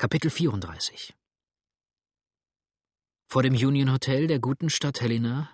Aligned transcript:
Kapitel 0.00 0.30
34 0.30 1.12
Vor 3.26 3.42
dem 3.42 3.54
Union 3.54 3.90
Hotel 3.90 4.28
der 4.28 4.38
guten 4.38 4.70
Stadt 4.70 5.00
Helena 5.00 5.50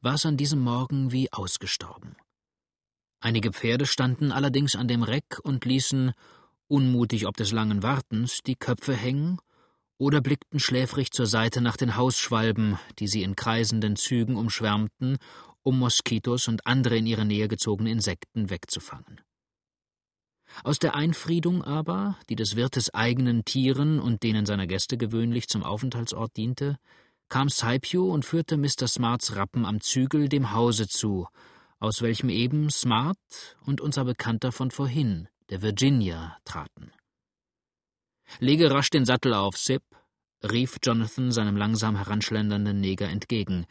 war 0.00 0.14
es 0.14 0.24
an 0.24 0.36
diesem 0.36 0.60
Morgen 0.60 1.10
wie 1.10 1.32
ausgestorben. 1.32 2.14
Einige 3.18 3.50
Pferde 3.50 3.86
standen 3.86 4.30
allerdings 4.30 4.76
an 4.76 4.86
dem 4.86 5.02
Reck 5.02 5.40
und 5.42 5.64
ließen, 5.64 6.12
unmutig 6.68 7.26
ob 7.26 7.36
des 7.36 7.50
langen 7.50 7.82
Wartens, 7.82 8.42
die 8.46 8.54
Köpfe 8.54 8.94
hängen 8.94 9.40
oder 9.98 10.20
blickten 10.20 10.60
schläfrig 10.60 11.10
zur 11.10 11.26
Seite 11.26 11.60
nach 11.60 11.76
den 11.76 11.96
Hausschwalben, 11.96 12.78
die 13.00 13.08
sie 13.08 13.24
in 13.24 13.34
kreisenden 13.34 13.96
Zügen 13.96 14.36
umschwärmten, 14.36 15.18
um 15.62 15.80
Moskitos 15.80 16.46
und 16.46 16.64
andere 16.64 16.96
in 16.96 17.06
ihre 17.06 17.24
Nähe 17.24 17.48
gezogene 17.48 17.90
Insekten 17.90 18.50
wegzufangen. 18.50 19.20
Aus 20.64 20.78
der 20.78 20.94
Einfriedung 20.94 21.62
aber, 21.62 22.16
die 22.28 22.36
des 22.36 22.56
Wirtes 22.56 22.92
eigenen 22.92 23.44
Tieren 23.44 24.00
und 24.00 24.22
denen 24.22 24.46
seiner 24.46 24.66
Gäste 24.66 24.96
gewöhnlich 24.96 25.48
zum 25.48 25.62
Aufenthaltsort 25.62 26.36
diente, 26.36 26.76
kam 27.28 27.48
Saipio 27.48 28.10
und 28.10 28.24
führte 28.24 28.56
Mr. 28.56 28.88
Smarts 28.88 29.36
Rappen 29.36 29.64
am 29.64 29.80
Zügel 29.80 30.28
dem 30.28 30.52
Hause 30.52 30.88
zu, 30.88 31.28
aus 31.78 32.02
welchem 32.02 32.28
eben 32.28 32.70
Smart 32.70 33.18
und 33.64 33.80
unser 33.80 34.04
Bekannter 34.04 34.52
von 34.52 34.70
vorhin, 34.70 35.28
der 35.48 35.62
Virginia, 35.62 36.36
traten. 36.44 36.92
Lege 38.38 38.70
rasch 38.70 38.90
den 38.90 39.04
Sattel 39.04 39.34
auf, 39.34 39.56
Sip, 39.56 39.82
rief 40.42 40.76
Jonathan 40.82 41.32
seinem 41.32 41.56
langsam 41.56 41.96
heranschlendernden 41.96 42.80
Neger 42.80 43.08
entgegen. 43.08 43.66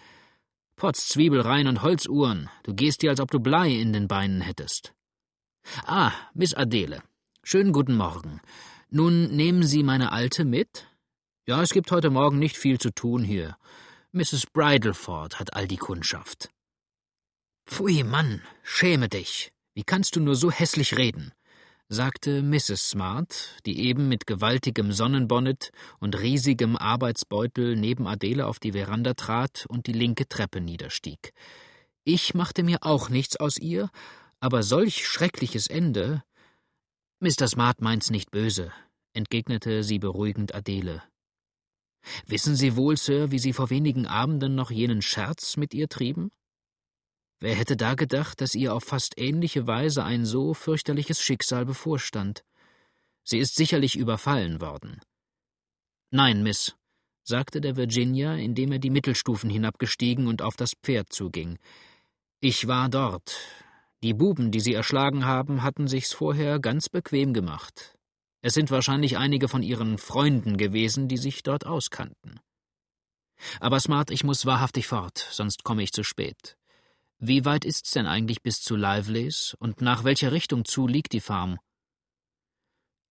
Potz 0.75 1.07
Zwiebelrein 1.09 1.67
und 1.67 1.81
Holzuhren, 1.81 2.49
du 2.63 2.73
gehst 2.73 3.01
dir, 3.01 3.09
als 3.09 3.19
ob 3.19 3.31
du 3.31 3.39
Blei 3.39 3.69
in 3.69 3.93
den 3.93 4.07
Beinen 4.07 4.41
hättest. 4.41 4.93
Ah, 5.85 6.13
Miss 6.33 6.53
Adele. 6.53 7.01
Schönen 7.43 7.73
guten 7.73 7.95
Morgen. 7.95 8.41
Nun 8.89 9.35
nehmen 9.35 9.63
Sie 9.63 9.83
meine 9.83 10.11
Alte 10.11 10.45
mit? 10.45 10.87
Ja, 11.47 11.61
es 11.61 11.71
gibt 11.71 11.91
heute 11.91 12.09
Morgen 12.09 12.39
nicht 12.39 12.57
viel 12.57 12.79
zu 12.79 12.91
tun 12.91 13.23
hier. 13.23 13.57
Mrs. 14.11 14.47
Bridleford 14.51 15.39
hat 15.39 15.53
all 15.53 15.67
die 15.67 15.77
Kundschaft. 15.77 16.49
Pfui, 17.65 18.03
Mann, 18.03 18.41
schäme 18.63 19.09
dich. 19.09 19.51
Wie 19.75 19.83
kannst 19.83 20.15
du 20.15 20.19
nur 20.19 20.35
so 20.35 20.51
hässlich 20.51 20.97
reden? 20.97 21.31
sagte 21.87 22.43
Mrs. 22.43 22.89
Smart, 22.89 23.57
die 23.65 23.79
eben 23.87 24.07
mit 24.07 24.27
gewaltigem 24.27 24.91
Sonnenbonnet 24.91 25.71
und 25.99 26.19
riesigem 26.19 26.77
Arbeitsbeutel 26.77 27.75
neben 27.75 28.07
Adele 28.07 28.45
auf 28.45 28.59
die 28.59 28.73
Veranda 28.73 29.15
trat 29.15 29.65
und 29.69 29.87
die 29.87 29.93
linke 29.93 30.27
Treppe 30.27 30.61
niederstieg. 30.61 31.33
Ich 32.03 32.35
machte 32.35 32.63
mir 32.63 32.79
auch 32.81 33.09
nichts 33.09 33.37
aus 33.37 33.57
ihr, 33.57 33.89
aber 34.39 34.63
solch 34.63 35.07
schreckliches 35.07 35.67
Ende. 35.67 36.23
Mr. 37.19 37.47
Smart 37.47 37.81
meint's 37.81 38.09
nicht 38.09 38.31
böse, 38.31 38.71
entgegnete 39.13 39.83
sie 39.83 39.99
beruhigend 39.99 40.55
Adele. 40.55 41.03
Wissen 42.25 42.55
Sie 42.55 42.75
wohl, 42.75 42.95
Sir, 42.97 43.31
wie 43.31 43.39
Sie 43.39 43.53
vor 43.53 43.69
wenigen 43.69 44.07
Abenden 44.07 44.55
noch 44.55 44.71
jenen 44.71 45.01
Scherz 45.01 45.57
mit 45.57 45.73
ihr 45.73 45.89
trieben? 45.89 46.31
Wer 47.41 47.55
hätte 47.55 47.77
da 47.77 47.95
gedacht, 47.95 48.41
dass 48.41 48.55
ihr 48.55 48.73
auf 48.73 48.83
fast 48.83 49.17
ähnliche 49.17 49.67
Weise 49.67 50.03
ein 50.03 50.25
so 50.25 50.53
fürchterliches 50.53 51.21
Schicksal 51.21 51.65
bevorstand? 51.65 52.43
Sie 53.23 53.37
ist 53.37 53.55
sicherlich 53.55 53.95
überfallen 53.95 54.59
worden. 54.59 54.99
Nein, 56.11 56.43
Miss, 56.43 56.75
sagte 57.23 57.61
der 57.61 57.75
Virginia, 57.75 58.35
indem 58.35 58.71
er 58.71 58.79
die 58.79 58.89
Mittelstufen 58.89 59.49
hinabgestiegen 59.49 60.27
und 60.27 60.41
auf 60.41 60.55
das 60.55 60.73
Pferd 60.83 61.13
zuging. 61.13 61.59
Ich 62.41 62.67
war 62.67 62.89
dort, 62.89 63.37
die 64.03 64.13
Buben, 64.13 64.51
die 64.51 64.59
sie 64.59 64.73
erschlagen 64.73 65.25
haben, 65.25 65.61
hatten 65.61 65.87
sich's 65.87 66.13
vorher 66.13 66.59
ganz 66.59 66.89
bequem 66.89 67.33
gemacht. 67.33 67.95
Es 68.41 68.53
sind 68.53 68.71
wahrscheinlich 68.71 69.17
einige 69.17 69.49
von 69.49 69.63
ihren 69.63 69.97
Freunden 69.97 70.55
gewesen, 70.55 71.07
die 71.09 71.17
sich 71.17 71.43
dort 71.43 71.65
auskannten. 71.65 72.39
Aber 73.59 73.79
Smart, 73.79 74.11
ich 74.11 74.23
muss 74.23 74.45
wahrhaftig 74.45 74.87
fort, 74.87 75.17
sonst 75.31 75.63
komme 75.63 75.83
ich 75.83 75.91
zu 75.91 76.03
spät. 76.03 76.57
Wie 77.19 77.43
weit 77.43 77.65
ist's 77.65 77.91
denn 77.91 78.05
eigentlich 78.05 78.41
bis 78.41 78.61
zu 78.61 78.77
Lively's 78.77 79.55
und 79.59 79.81
nach 79.81 80.05
welcher 80.05 80.31
Richtung 80.31 80.63
zu 80.63 80.87
liegt 80.87 81.11
die 81.11 81.19
Farm? 81.19 81.59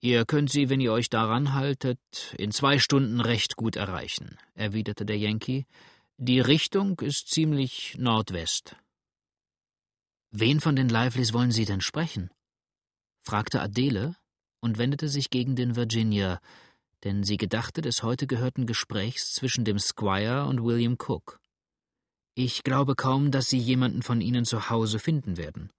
Ihr 0.01 0.25
könnt 0.25 0.51
sie, 0.51 0.71
wenn 0.71 0.81
ihr 0.81 0.93
euch 0.93 1.11
daran 1.11 1.55
haltet, 1.55 1.99
in 2.39 2.53
zwei 2.53 2.79
Stunden 2.79 3.21
recht 3.21 3.57
gut 3.57 3.77
erreichen, 3.77 4.39
erwiderte 4.55 5.05
der 5.05 5.19
Yankee. 5.19 5.67
Die 6.17 6.41
Richtung 6.41 6.99
ist 7.01 7.29
ziemlich 7.29 7.97
nordwest. 7.99 8.77
Wen 10.31 10.61
von 10.61 10.77
den 10.77 10.89
Lively's 10.89 11.33
wollen 11.33 11.53
Sie 11.53 11.65
denn 11.65 11.81
sprechen? 11.81 12.31
fragte 13.23 13.61
Adele 13.61 14.17
und 14.61 14.79
wendete 14.79 15.09
sich 15.09 15.31
gegen 15.31 15.57
den 15.57 15.77
Virginia, 15.77 16.41
denn 17.05 17.23
sie 17.23 17.37
gedachte 17.37 17.81
des 17.81 18.03
heute 18.03 18.27
gehörten 18.27 18.67
Gesprächs 18.67 19.33
zwischen 19.33 19.65
dem 19.65 19.79
Squire 19.79 20.47
und 20.47 20.63
William 20.65 20.97
Cook. 20.99 21.41
Ich 22.35 22.63
glaube 22.63 22.95
kaum, 22.95 23.31
dass 23.31 23.49
Sie 23.49 23.59
jemanden 23.59 24.03
von 24.03 24.21
Ihnen 24.21 24.45
zu 24.45 24.71
Hause 24.71 25.01
finden 25.01 25.37
werden. 25.37 25.73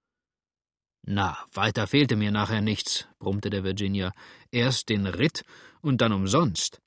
Na, 1.03 1.37
weiter 1.53 1.87
fehlte 1.87 2.17
mir 2.17 2.31
nachher 2.31 2.59
nichts, 2.59 3.07
brummte 3.17 3.49
der 3.49 3.63
Virginia. 3.63 4.11
Erst 4.51 4.89
den 4.89 5.07
Ritt 5.07 5.43
und 5.81 6.01
dann 6.01 6.11
umsonst. 6.11 6.81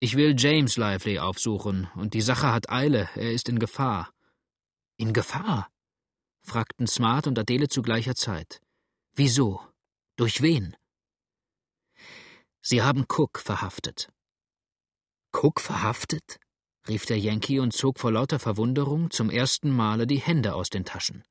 Ich 0.00 0.16
will 0.16 0.34
James 0.36 0.76
Lively 0.76 1.18
aufsuchen, 1.18 1.88
und 1.94 2.12
die 2.12 2.20
Sache 2.20 2.52
hat 2.52 2.70
Eile, 2.70 3.08
er 3.14 3.32
ist 3.32 3.48
in 3.48 3.58
Gefahr. 3.58 4.12
In 4.98 5.14
Gefahr? 5.14 5.70
Fragten 6.42 6.86
Smart 6.86 7.26
und 7.26 7.38
Adele 7.38 7.68
zu 7.68 7.82
gleicher 7.82 8.14
Zeit. 8.14 8.60
Wieso? 9.14 9.60
Durch 10.16 10.42
wen? 10.42 10.76
Sie 12.62 12.82
haben 12.82 13.06
Cook 13.08 13.38
verhaftet. 13.38 14.12
Cook 15.32 15.60
verhaftet? 15.60 16.38
rief 16.88 17.06
der 17.06 17.18
Yankee 17.18 17.60
und 17.60 17.72
zog 17.72 17.98
vor 17.98 18.12
lauter 18.12 18.38
Verwunderung 18.38 19.10
zum 19.10 19.30
ersten 19.30 19.70
Male 19.70 20.06
die 20.06 20.20
Hände 20.20 20.54
aus 20.54 20.70
den 20.70 20.84
Taschen. 20.84 21.24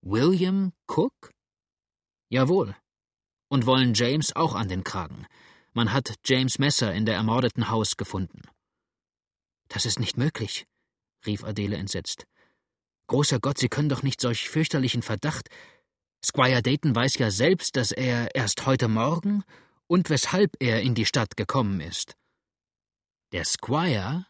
William 0.00 0.72
Cook? 0.88 1.32
Jawohl. 2.28 2.76
Und 3.48 3.66
wollen 3.66 3.94
James 3.94 4.34
auch 4.34 4.54
an 4.54 4.68
den 4.68 4.82
Kragen. 4.82 5.26
Man 5.74 5.92
hat 5.92 6.14
James 6.24 6.58
Messer 6.58 6.92
in 6.94 7.06
der 7.06 7.14
ermordeten 7.14 7.70
Haus 7.70 7.96
gefunden. 7.96 8.42
Das 9.68 9.86
ist 9.86 9.98
nicht 9.98 10.16
möglich, 10.16 10.66
rief 11.24 11.44
Adele 11.44 11.76
entsetzt. 11.76 12.26
Großer 13.12 13.40
Gott, 13.40 13.58
Sie 13.58 13.68
können 13.68 13.90
doch 13.90 14.02
nicht 14.02 14.22
solch 14.22 14.48
fürchterlichen 14.48 15.02
Verdacht. 15.02 15.50
Squire 16.24 16.62
Dayton 16.62 16.96
weiß 16.96 17.18
ja 17.18 17.30
selbst, 17.30 17.76
dass 17.76 17.92
er 17.92 18.34
erst 18.34 18.64
heute 18.64 18.88
Morgen 18.88 19.44
und 19.86 20.08
weshalb 20.08 20.56
er 20.60 20.80
in 20.80 20.94
die 20.94 21.04
Stadt 21.04 21.36
gekommen 21.36 21.82
ist. 21.82 22.16
Der 23.32 23.44
Squire? 23.44 24.24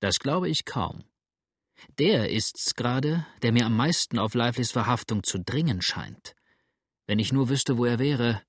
Das 0.00 0.18
glaube 0.18 0.48
ich 0.48 0.64
kaum. 0.64 1.04
Der 1.98 2.30
ist's 2.30 2.74
gerade, 2.74 3.26
der 3.42 3.52
mir 3.52 3.66
am 3.66 3.76
meisten 3.76 4.18
auf 4.18 4.32
Lively's 4.32 4.70
Verhaftung 4.70 5.22
zu 5.22 5.38
dringen 5.38 5.82
scheint. 5.82 6.34
Wenn 7.06 7.18
ich 7.18 7.34
nur 7.34 7.50
wüsste, 7.50 7.76
wo 7.76 7.84
er 7.84 7.98
wäre. 7.98 8.40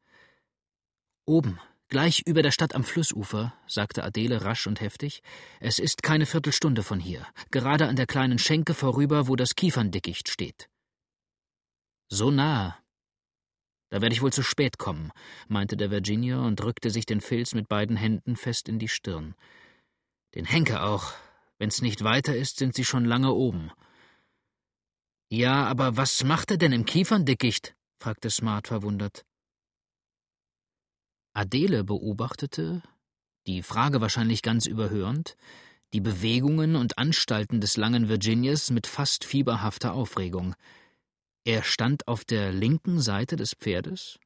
Oben, 1.25 1.59
Gleich 1.90 2.22
über 2.28 2.44
der 2.44 2.52
Stadt 2.52 2.76
am 2.76 2.84
Flussufer, 2.84 3.54
sagte 3.66 4.04
Adele 4.04 4.46
rasch 4.46 4.68
und 4.68 4.80
heftig. 4.80 5.24
Es 5.60 5.80
ist 5.80 6.04
keine 6.04 6.28
Viertelstunde 6.28 6.84
von 6.84 7.00
hier, 7.00 7.26
gerade 7.50 7.88
an 7.88 7.96
der 7.96 8.06
kleinen 8.06 8.38
Schenke 8.38 8.76
vorüber, 8.76 9.28
wo 9.28 9.36
das 9.36 9.56
Kieferndickicht 9.56 10.30
steht. 10.30 10.70
So 12.08 12.30
nah. 12.30 12.78
Da 13.90 14.02
werde 14.02 14.14
ich 14.14 14.22
wohl 14.22 14.32
zu 14.32 14.44
spät 14.44 14.78
kommen, 14.78 15.12
meinte 15.48 15.78
der 15.78 15.90
Virginia 15.90 16.40
und 16.40 16.60
drückte 16.60 16.92
sich 16.92 17.08
den 17.08 17.22
Filz 17.22 17.56
mit 17.56 17.68
beiden 17.68 17.98
Händen 17.98 18.36
fest 18.36 18.70
in 18.70 18.78
die 18.78 18.88
Stirn. 18.88 19.34
Den 20.36 20.46
Henker 20.46 20.86
auch. 20.86 21.14
Wenn's 21.58 21.82
nicht 21.82 22.04
weiter 22.04 22.36
ist, 22.36 22.58
sind 22.58 22.76
sie 22.76 22.86
schon 22.86 23.04
lange 23.04 23.34
oben. 23.34 23.72
Ja, 25.28 25.66
aber 25.66 25.98
was 25.98 26.24
macht 26.24 26.52
er 26.52 26.58
denn 26.58 26.72
im 26.72 26.86
Kieferndickicht? 26.86 27.76
fragte 28.00 28.30
Smart 28.30 28.68
verwundert. 28.68 29.26
Adele 31.40 31.86
beobachtete, 31.86 32.84
die 33.48 33.63
Frage 33.63 34.02
wahrscheinlich 34.02 34.42
ganz 34.42 34.66
überhörend, 34.66 35.38
die 35.94 36.02
Bewegungen 36.02 36.75
und 36.75 36.98
Anstalten 36.98 37.62
des 37.62 37.78
langen 37.78 38.10
Virginiers 38.10 38.72
mit 38.72 38.88
fast 38.88 39.24
fieberhafter 39.24 39.94
Aufregung. 39.94 40.54
Er 41.46 41.63
stand 41.63 42.10
auf 42.10 42.25
der 42.25 42.52
linken 42.52 43.00
Seite 43.00 43.38
des 43.38 43.54
Pferdes, 43.54 44.19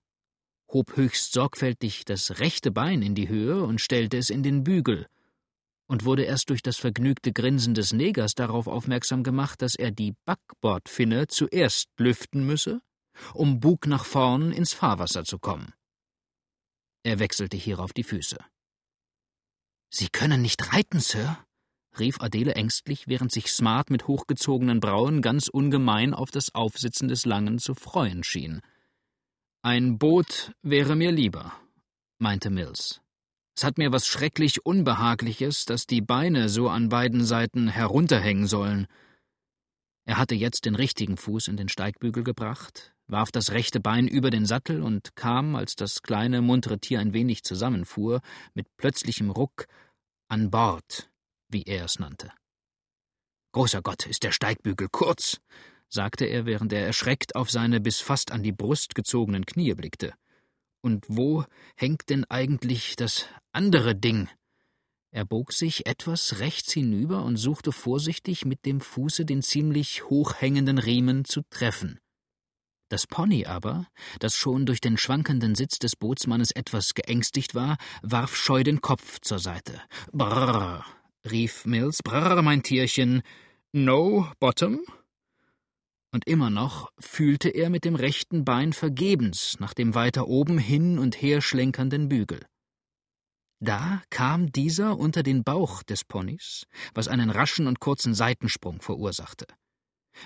hob 0.68 0.98
höchst 0.98 1.34
sorgfältig 1.34 2.04
das 2.04 2.40
rechte 2.40 2.72
Bein 2.72 3.04
in 3.04 3.14
die 3.14 3.30
Höhe 3.30 3.62
und 3.62 3.80
stellte 3.80 4.18
es 4.18 4.32
in 4.32 4.42
den 4.42 4.64
Bügel, 4.64 5.06
und 5.86 6.06
wurde 6.06 6.24
erst 6.24 6.50
durch 6.50 6.64
das 6.64 6.78
vergnügte 6.78 7.32
Grinsen 7.32 7.76
des 7.76 7.94
Negers 7.94 8.34
darauf 8.34 8.66
aufmerksam 8.66 9.22
gemacht, 9.22 9.62
dass 9.62 9.76
er 9.76 9.92
die 9.92 10.16
Backbordfinne 10.26 11.28
zuerst 11.28 11.90
lüften 12.00 12.44
müsse, 12.44 12.82
um 13.36 13.60
Bug 13.60 13.86
nach 13.86 14.04
vorn 14.04 14.52
ins 14.52 14.74
Fahrwasser 14.74 15.26
zu 15.26 15.38
kommen. 15.38 15.74
Er 17.04 17.20
wechselte 17.20 17.58
hierauf 17.58 17.94
die 17.94 18.04
Füße. 18.04 18.38
Sie 19.90 20.08
können 20.08 20.42
nicht 20.42 20.74
reiten, 20.74 21.00
Sir? 21.00 21.38
rief 22.00 22.20
Adele 22.22 22.56
ängstlich, 22.56 23.08
während 23.08 23.32
sich 23.32 23.52
Smart 23.52 23.92
mit 23.92 24.08
hochgezogenen 24.08 24.80
Brauen 24.80 25.22
ganz 25.22 25.48
ungemein 25.48 26.14
auf 26.14 26.32
das 26.32 26.56
Aufsitzen 26.56 27.08
des 27.08 27.26
Langen 27.26 27.60
zu 27.60 27.76
freuen 27.76 28.24
schien. 28.24 28.62
Ein 29.62 30.00
Boot 30.00 30.52
wäre 30.62 30.96
mir 30.96 31.12
lieber, 31.12 31.54
meinte 32.18 32.50
Mills. 32.50 33.02
Es 33.56 33.64
hat 33.64 33.78
mir 33.78 33.92
was 33.92 34.08
schrecklich 34.08 34.66
Unbehagliches, 34.66 35.66
dass 35.66 35.86
die 35.86 36.02
Beine 36.02 36.50
so 36.50 36.70
an 36.70 36.90
beiden 36.90 37.24
Seiten 37.24 37.68
herunterhängen 37.68 38.48
sollen. 38.48 38.88
Er 40.06 40.18
hatte 40.18 40.36
jetzt 40.36 40.66
den 40.66 40.76
richtigen 40.76 41.18
Fuß 41.18 41.48
in 41.48 41.58
den 41.58 41.70
Steigbügel 41.70 42.24
gebracht, 42.24 42.94
warf 43.08 43.32
das 43.32 43.52
rechte 43.52 43.80
Bein 43.80 44.08
über 44.08 44.30
den 44.30 44.46
Sattel 44.46 44.82
und 44.82 45.16
kam, 45.16 45.56
als 45.56 45.76
das 45.76 46.02
kleine, 46.02 46.42
muntere 46.42 46.80
Tier 46.80 47.00
ein 47.00 47.14
wenig 47.14 47.44
zusammenfuhr, 47.44 48.22
mit 48.54 48.68
plötzlichem 48.78 49.30
Ruck 49.30 49.68
an 50.28 50.52
Bord, 50.52 51.10
wie 51.48 51.64
er 51.64 51.86
es 51.86 52.00
nannte. 52.00 52.32
Großer 53.54 53.82
Gott, 53.82 54.08
ist 54.08 54.24
der 54.24 54.32
Steigbügel 54.32 54.90
kurz, 54.90 55.40
sagte 55.88 56.26
er, 56.26 56.46
während 56.46 56.74
er 56.74 56.86
erschreckt 56.86 57.36
auf 57.36 57.52
seine 57.52 57.80
bis 57.80 58.00
fast 58.02 58.32
an 58.32 58.44
die 58.44 58.52
Brust 58.52 58.96
gezogenen 58.96 59.46
Knie 59.46 59.74
blickte. 59.74 60.14
Und 60.82 61.06
wo 61.08 61.46
hängt 61.78 62.10
denn 62.10 62.26
eigentlich 62.26 62.96
das 62.96 63.28
andere 63.54 63.96
Ding? 63.96 64.28
Er 65.15 65.25
bog 65.25 65.54
sich 65.54 65.86
etwas 65.86 66.39
rechts 66.39 66.74
hinüber 66.74 67.24
und 67.24 67.38
suchte 67.38 67.71
vorsichtig 67.71 68.45
mit 68.45 68.65
dem 68.65 68.81
Fuße 68.81 69.25
den 69.25 69.44
ziemlich 69.44 70.06
hochhängenden 70.06 70.80
Riemen 70.80 71.24
zu 71.24 71.44
treffen. 71.51 72.00
Das 72.89 73.06
Pony 73.06 73.45
aber, 73.45 73.86
das 74.18 74.36
schon 74.36 74.65
durch 74.65 74.81
den 74.81 74.98
schwankenden 74.98 75.54
Sitz 75.54 75.77
des 75.77 75.95
Bootsmannes 75.95 76.50
etwas 76.50 76.95
geängstigt 76.95 77.54
war, 77.54 77.77
warf 78.01 78.36
scheu 78.36 78.63
den 78.63 78.81
Kopf 78.81 79.19
zur 79.21 79.38
Seite. 79.38 79.80
Brrr, 80.12 80.83
rief 81.30 81.65
Mills, 81.65 82.01
brrr, 82.01 82.42
mein 82.42 82.63
Tierchen. 82.63 83.21
No 83.71 84.27
bottom? 84.39 84.81
Und 86.12 86.27
immer 86.27 86.50
noch 86.50 86.92
fühlte 87.00 87.50
er 87.50 87.69
mit 87.69 87.86
dem 87.86 87.95
rechten 87.95 88.45
Bein 88.45 88.74
vergebens 88.74 89.60
nach 89.60 89.75
dem 89.75 89.94
weiter 89.94 90.27
oben 90.27 90.57
hin 90.57 90.98
und 90.98 91.21
her 91.21 91.42
schlenkernden 91.42 92.10
Bügel. 92.10 92.39
Da 93.63 94.01
kam 94.10 94.51
dieser 94.51 95.00
unter 95.00 95.24
den 95.24 95.45
Bauch 95.45 95.83
des 95.83 96.04
Ponys, 96.04 96.65
was 96.94 97.07
einen 97.07 97.30
raschen 97.30 97.65
und 97.65 97.80
kurzen 97.80 98.13
Seitensprung 98.13 98.81
verursachte. 98.81 99.48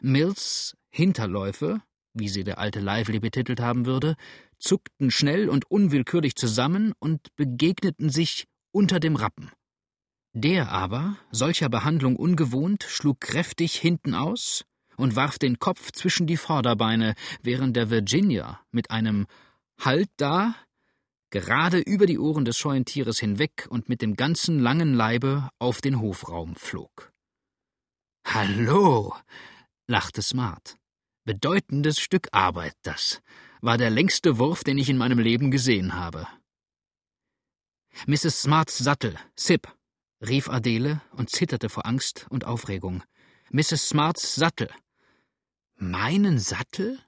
Mills 0.02 0.76
Hinterläufe, 0.90 1.80
wie 2.16 2.30
sie 2.30 2.44
der 2.44 2.58
alte 2.58 2.80
Lively 2.80 3.20
betitelt 3.20 3.60
haben 3.60 3.86
würde, 3.86 4.16
zuckten 4.58 5.12
schnell 5.12 5.50
und 5.50 5.70
unwillkürlich 5.70 6.36
zusammen 6.36 6.94
und 6.98 7.28
begegneten 7.36 8.10
sich 8.10 8.48
unter 8.72 9.00
dem 9.00 9.16
Rappen. 9.16 9.52
Der 10.34 10.72
aber, 10.72 11.16
solcher 11.30 11.70
Behandlung 11.70 12.16
ungewohnt, 12.16 12.86
schlug 12.90 13.22
kräftig 13.22 13.76
hinten 13.76 14.16
aus 14.16 14.66
und 14.96 15.16
warf 15.16 15.38
den 15.38 15.60
Kopf 15.60 15.92
zwischen 15.92 16.26
die 16.26 16.38
Vorderbeine, 16.38 17.14
während 17.44 17.76
der 17.76 17.92
Virginia 17.92 18.62
mit 18.72 18.90
einem 18.90 19.28
Halt 19.80 20.10
da 20.18 20.56
gerade 21.30 21.80
über 21.80 22.06
die 22.06 22.20
Ohren 22.20 22.46
des 22.46 22.58
scheuen 22.58 22.86
Tieres 22.86 23.20
hinweg 23.20 23.68
und 23.70 23.90
mit 23.90 24.02
dem 24.02 24.16
ganzen 24.16 24.60
langen 24.60 24.94
Leibe 24.94 25.50
auf 25.60 25.82
den 25.82 26.00
Hofraum 26.00 26.56
flog. 26.56 27.12
Hallo, 28.26 29.14
lachte 29.88 30.22
Smart. 30.22 30.78
Bedeutendes 31.24 32.00
Stück 32.00 32.28
Arbeit, 32.32 32.76
das. 32.84 33.22
War 33.62 33.78
der 33.78 33.90
längste 33.90 34.38
Wurf, 34.38 34.64
den 34.64 34.78
ich 34.78 34.90
in 34.90 34.98
meinem 34.98 35.20
Leben 35.20 35.52
gesehen 35.52 35.94
habe. 35.94 36.28
Mrs. 38.06 38.44
Smarts 38.44 38.78
Sattel, 38.78 39.18
Sip, 39.36 39.68
rief 40.22 40.50
Adele 40.50 41.02
und 41.12 41.30
zitterte 41.30 41.70
vor 41.70 41.86
Angst 41.86 42.28
und 42.30 42.46
Aufregung. 42.46 43.04
Mrs. 43.50 43.90
Smarts 43.90 44.36
Sattel. 44.36 44.70
Meinen 45.76 46.38
Sattel? 46.40 47.00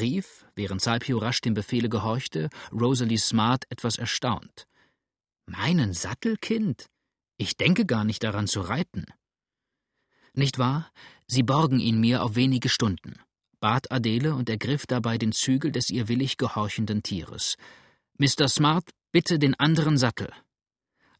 Rief, 0.00 0.44
während 0.54 0.80
Salpio 0.80 1.18
rasch 1.18 1.40
dem 1.40 1.54
Befehle 1.54 1.88
gehorchte, 1.88 2.50
Rosalie 2.72 3.18
Smart 3.18 3.64
etwas 3.70 3.98
erstaunt. 3.98 4.66
Meinen 5.46 5.92
Sattel, 5.92 6.36
Kind? 6.36 6.86
Ich 7.36 7.56
denke 7.56 7.84
gar 7.84 8.04
nicht 8.04 8.22
daran 8.22 8.46
zu 8.46 8.60
reiten. 8.60 9.06
Nicht 10.32 10.58
wahr? 10.58 10.90
Sie 11.26 11.42
borgen 11.42 11.80
ihn 11.80 12.00
mir 12.00 12.22
auf 12.22 12.34
wenige 12.36 12.68
Stunden, 12.68 13.20
bat 13.60 13.90
Adele 13.90 14.34
und 14.34 14.48
ergriff 14.48 14.86
dabei 14.86 15.18
den 15.18 15.32
Zügel 15.32 15.72
des 15.72 15.90
ihr 15.90 16.08
willig 16.08 16.36
gehorchenden 16.36 17.02
Tieres. 17.02 17.56
Mr. 18.18 18.48
Smart, 18.48 18.90
bitte 19.12 19.38
den 19.38 19.54
anderen 19.54 19.98
Sattel. 19.98 20.32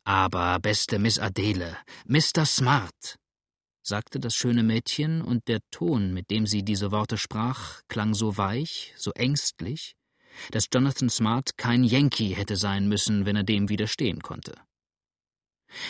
Aber, 0.04 0.58
beste 0.58 0.98
Miss 0.98 1.18
Adele, 1.18 1.76
Mr. 2.06 2.44
Smart, 2.44 3.18
sagte 3.86 4.18
das 4.18 4.34
schöne 4.34 4.62
Mädchen, 4.62 5.22
und 5.22 5.46
der 5.46 5.60
Ton, 5.70 6.14
mit 6.14 6.30
dem 6.30 6.46
sie 6.46 6.62
diese 6.62 6.90
Worte 6.90 7.18
sprach, 7.18 7.82
klang 7.88 8.14
so 8.14 8.36
weich, 8.36 8.94
so 8.96 9.12
ängstlich, 9.12 9.94
dass 10.50 10.68
Jonathan 10.72 11.10
Smart 11.10 11.56
kein 11.56 11.84
Yankee 11.84 12.34
hätte 12.34 12.56
sein 12.56 12.88
müssen, 12.88 13.26
wenn 13.26 13.36
er 13.36 13.44
dem 13.44 13.68
widerstehen 13.68 14.20
konnte. 14.20 14.54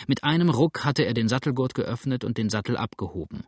Mit 0.07 0.25
einem 0.25 0.51
Ruck 0.51 0.85
hatte 0.85 1.05
er 1.05 1.15
den 1.15 1.29
Sattelgurt 1.29 1.75
geöffnet 1.75 2.25
und 2.25 2.37
den 2.37 2.51
Sattel 2.51 2.77
abgehoben. 2.77 3.45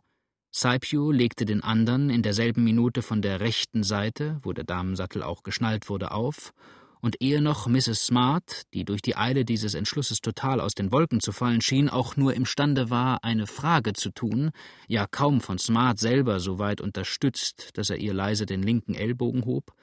Saipio 0.51 1.11
legte 1.11 1.45
den 1.45 1.61
andern 1.61 2.09
in 2.09 2.23
derselben 2.23 2.63
Minute 2.63 3.01
von 3.01 3.21
der 3.21 3.41
rechten 3.41 3.83
Seite, 3.83 4.37
wo 4.41 4.53
der 4.53 4.63
Damensattel 4.63 5.23
auch 5.23 5.43
geschnallt 5.43 5.89
wurde, 5.89 6.11
auf 6.11 6.53
und 7.01 7.21
ehe 7.21 7.41
noch 7.41 7.67
Mrs. 7.67 8.05
Smart, 8.05 8.63
die 8.73 8.85
durch 8.85 9.01
die 9.01 9.15
Eile 9.15 9.45
dieses 9.45 9.73
Entschlusses 9.73 10.19
total 10.21 10.61
aus 10.61 10.73
den 10.73 10.91
Wolken 10.91 11.19
zu 11.19 11.31
fallen 11.31 11.61
schien, 11.61 11.89
auch 11.89 12.15
nur 12.15 12.33
imstande 12.33 12.89
war, 12.89 13.23
eine 13.23 13.47
Frage 13.47 13.93
zu 13.93 14.09
tun, 14.09 14.51
ja 14.87 15.07
kaum 15.07 15.41
von 15.41 15.57
Smart 15.57 15.99
selber 15.99 16.39
so 16.39 16.59
weit 16.59 16.81
unterstützt, 16.81 17.71
dass 17.73 17.89
er 17.89 17.97
ihr 17.97 18.13
leise 18.13 18.45
den 18.45 18.63
linken 18.63 18.93
Ellbogen 18.93 19.45
hob, 19.45 19.73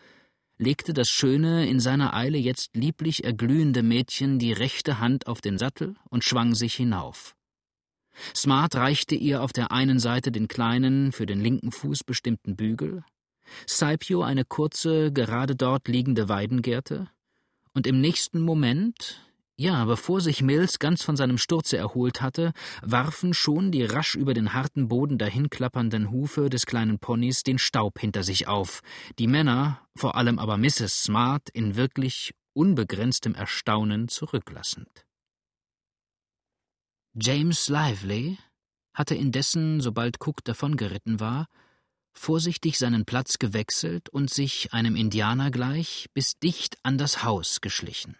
legte 0.58 0.92
das 0.92 1.10
schöne, 1.10 1.66
in 1.68 1.80
seiner 1.80 2.14
Eile 2.14 2.38
jetzt 2.38 2.76
lieblich 2.76 3.24
erglühende 3.24 3.82
Mädchen 3.82 4.38
die 4.38 4.52
rechte 4.52 5.00
Hand 5.00 5.26
auf 5.26 5.40
den 5.40 5.58
Sattel 5.58 5.96
und 6.10 6.24
schwang 6.24 6.54
sich 6.54 6.74
hinauf. 6.74 7.34
Smart 8.34 8.76
reichte 8.76 9.16
ihr 9.16 9.42
auf 9.42 9.52
der 9.52 9.72
einen 9.72 9.98
Seite 9.98 10.30
den 10.30 10.46
kleinen, 10.46 11.10
für 11.10 11.26
den 11.26 11.40
linken 11.40 11.72
Fuß 11.72 12.04
bestimmten 12.04 12.54
Bügel, 12.54 13.02
Saipio 13.66 14.22
eine 14.22 14.44
kurze, 14.44 15.12
gerade 15.12 15.56
dort 15.56 15.88
liegende 15.88 16.28
Weidengerte, 16.28 17.08
und 17.74 17.86
im 17.88 18.00
nächsten 18.00 18.40
Moment, 18.40 19.20
ja, 19.56 19.84
bevor 19.84 20.20
sich 20.20 20.42
Mills 20.42 20.78
ganz 20.78 21.02
von 21.02 21.16
seinem 21.16 21.38
Sturze 21.38 21.76
erholt 21.76 22.22
hatte, 22.22 22.52
warfen 22.82 23.34
schon 23.34 23.72
die 23.72 23.84
rasch 23.84 24.14
über 24.14 24.32
den 24.32 24.52
harten 24.52 24.88
Boden 24.88 25.18
dahinklappernden 25.18 26.10
Hufe 26.10 26.50
des 26.50 26.66
kleinen 26.66 26.98
Ponys 26.98 27.42
den 27.42 27.58
Staub 27.58 27.98
hinter 27.98 28.22
sich 28.22 28.46
auf, 28.46 28.80
die 29.18 29.26
Männer, 29.26 29.80
vor 29.96 30.16
allem 30.16 30.38
aber 30.38 30.56
Mrs. 30.56 31.02
Smart, 31.02 31.48
in 31.50 31.76
wirklich 31.76 32.32
unbegrenztem 32.52 33.34
Erstaunen 33.34 34.08
zurücklassend. 34.08 35.04
James 37.14 37.68
Lively 37.68 38.38
hatte 38.92 39.14
indessen, 39.14 39.80
sobald 39.80 40.20
Cook 40.24 40.44
davongeritten 40.44 41.20
war, 41.20 41.48
vorsichtig 42.14 42.78
seinen 42.78 43.04
Platz 43.04 43.38
gewechselt 43.38 44.08
und 44.08 44.30
sich 44.30 44.72
einem 44.72 44.96
Indianer 44.96 45.50
gleich 45.50 46.06
bis 46.14 46.38
dicht 46.38 46.78
an 46.82 46.98
das 46.98 47.24
Haus 47.24 47.60
geschlichen. 47.60 48.16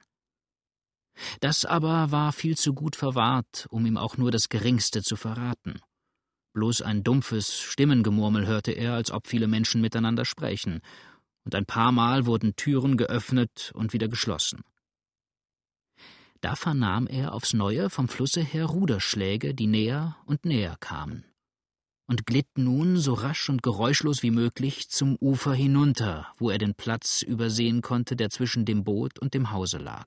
Das 1.41 1.65
aber 1.65 2.11
war 2.11 2.33
viel 2.33 2.57
zu 2.57 2.75
gut 2.75 2.97
verwahrt, 2.97 3.67
um 3.71 3.87
ihm 3.87 3.97
auch 3.97 4.17
nur 4.17 4.31
das 4.31 4.49
Geringste 4.49 5.03
zu 5.03 5.17
verraten. 5.17 5.81
Bloß 6.55 6.83
ein 6.83 7.05
dumpfes 7.05 7.61
Stimmengemurmel 7.61 8.47
hörte 8.47 8.73
er, 8.73 8.95
als 8.95 9.11
ob 9.11 9.27
viele 9.27 9.47
Menschen 9.47 9.81
miteinander 9.81 10.25
sprechen, 10.25 10.81
und 11.45 11.55
ein 11.55 11.67
paar 11.67 11.93
Mal 11.93 12.27
wurden 12.27 12.57
Türen 12.57 12.97
geöffnet 12.97 13.71
und 13.75 13.93
wieder 13.93 14.09
geschlossen. 14.09 14.63
Da 16.41 16.57
vernahm 16.57 17.07
er 17.07 17.33
aufs 17.33 17.53
Neue 17.53 17.91
vom 17.91 18.09
Flusse 18.09 18.43
her 18.43 18.67
Ruderschläge, 18.67 19.55
die 19.55 19.67
näher 19.67 20.17
und 20.27 20.45
näher 20.45 20.77
kamen 20.81 21.25
und 22.07 22.27
glitt 22.27 22.49
nun 22.57 22.97
so 22.97 23.15
rasch 23.15 23.49
und 23.49 23.63
geräuschlos 23.63 24.23
wie 24.23 24.31
möglich 24.31 24.89
zum 24.89 25.17
Ufer 25.21 25.55
hinunter, 25.55 26.29
wo 26.39 26.51
er 26.51 26.59
den 26.59 26.75
Platz 26.75 27.23
übersehen 27.23 27.83
konnte, 27.83 28.17
der 28.17 28.31
zwischen 28.31 28.65
dem 28.65 28.85
Boot 28.85 29.19
und 29.19 29.35
dem 29.35 29.51
Hause 29.51 29.79
lag. 29.79 30.07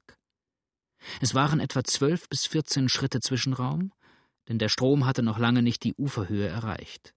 Es 1.22 1.34
waren 1.34 1.60
etwa 1.60 1.84
zwölf 1.84 2.30
bis 2.30 2.46
vierzehn 2.46 2.90
Schritte 2.90 3.20
Zwischenraum, 3.20 3.92
denn 4.48 4.60
der 4.60 4.70
Strom 4.70 5.06
hatte 5.06 5.24
noch 5.24 5.40
lange 5.40 5.62
nicht 5.62 5.84
die 5.84 5.94
Uferhöhe 5.96 6.48
erreicht. 6.48 7.14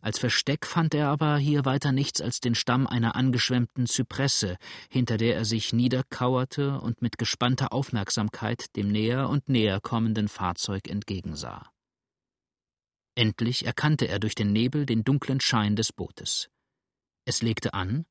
Als 0.00 0.18
Versteck 0.18 0.66
fand 0.66 0.92
er 0.92 1.08
aber 1.08 1.38
hier 1.38 1.64
weiter 1.64 1.90
nichts 1.90 2.20
als 2.20 2.40
den 2.40 2.54
Stamm 2.54 2.86
einer 2.86 3.16
angeschwemmten 3.16 3.86
Zypresse, 3.86 4.58
hinter 4.90 5.16
der 5.16 5.34
er 5.34 5.46
sich 5.46 5.72
niederkauerte 5.72 6.78
und 6.78 7.00
mit 7.00 7.16
gespannter 7.16 7.72
Aufmerksamkeit 7.72 8.76
dem 8.76 8.88
näher 8.88 9.30
und 9.30 9.48
näher 9.48 9.80
kommenden 9.80 10.28
Fahrzeug 10.28 10.88
entgegensah. 10.88 11.73
Endlich 13.14 13.64
erkannte 13.64 14.08
er 14.08 14.18
durch 14.18 14.34
den 14.34 14.52
Nebel 14.52 14.86
den 14.86 15.04
dunklen 15.04 15.40
Schein 15.40 15.76
des 15.76 15.92
Bootes. 15.92 16.50
Es 17.24 17.42
legte 17.42 17.74
an, 17.74 18.06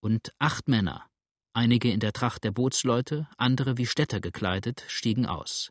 und 0.00 0.32
acht 0.38 0.68
Männer, 0.68 1.08
einige 1.52 1.92
in 1.92 2.00
der 2.00 2.12
Tracht 2.12 2.44
der 2.44 2.50
Bootsleute, 2.50 3.28
andere 3.36 3.78
wie 3.78 3.86
Städter 3.86 4.20
gekleidet, 4.20 4.84
stiegen 4.88 5.26
aus. 5.26 5.70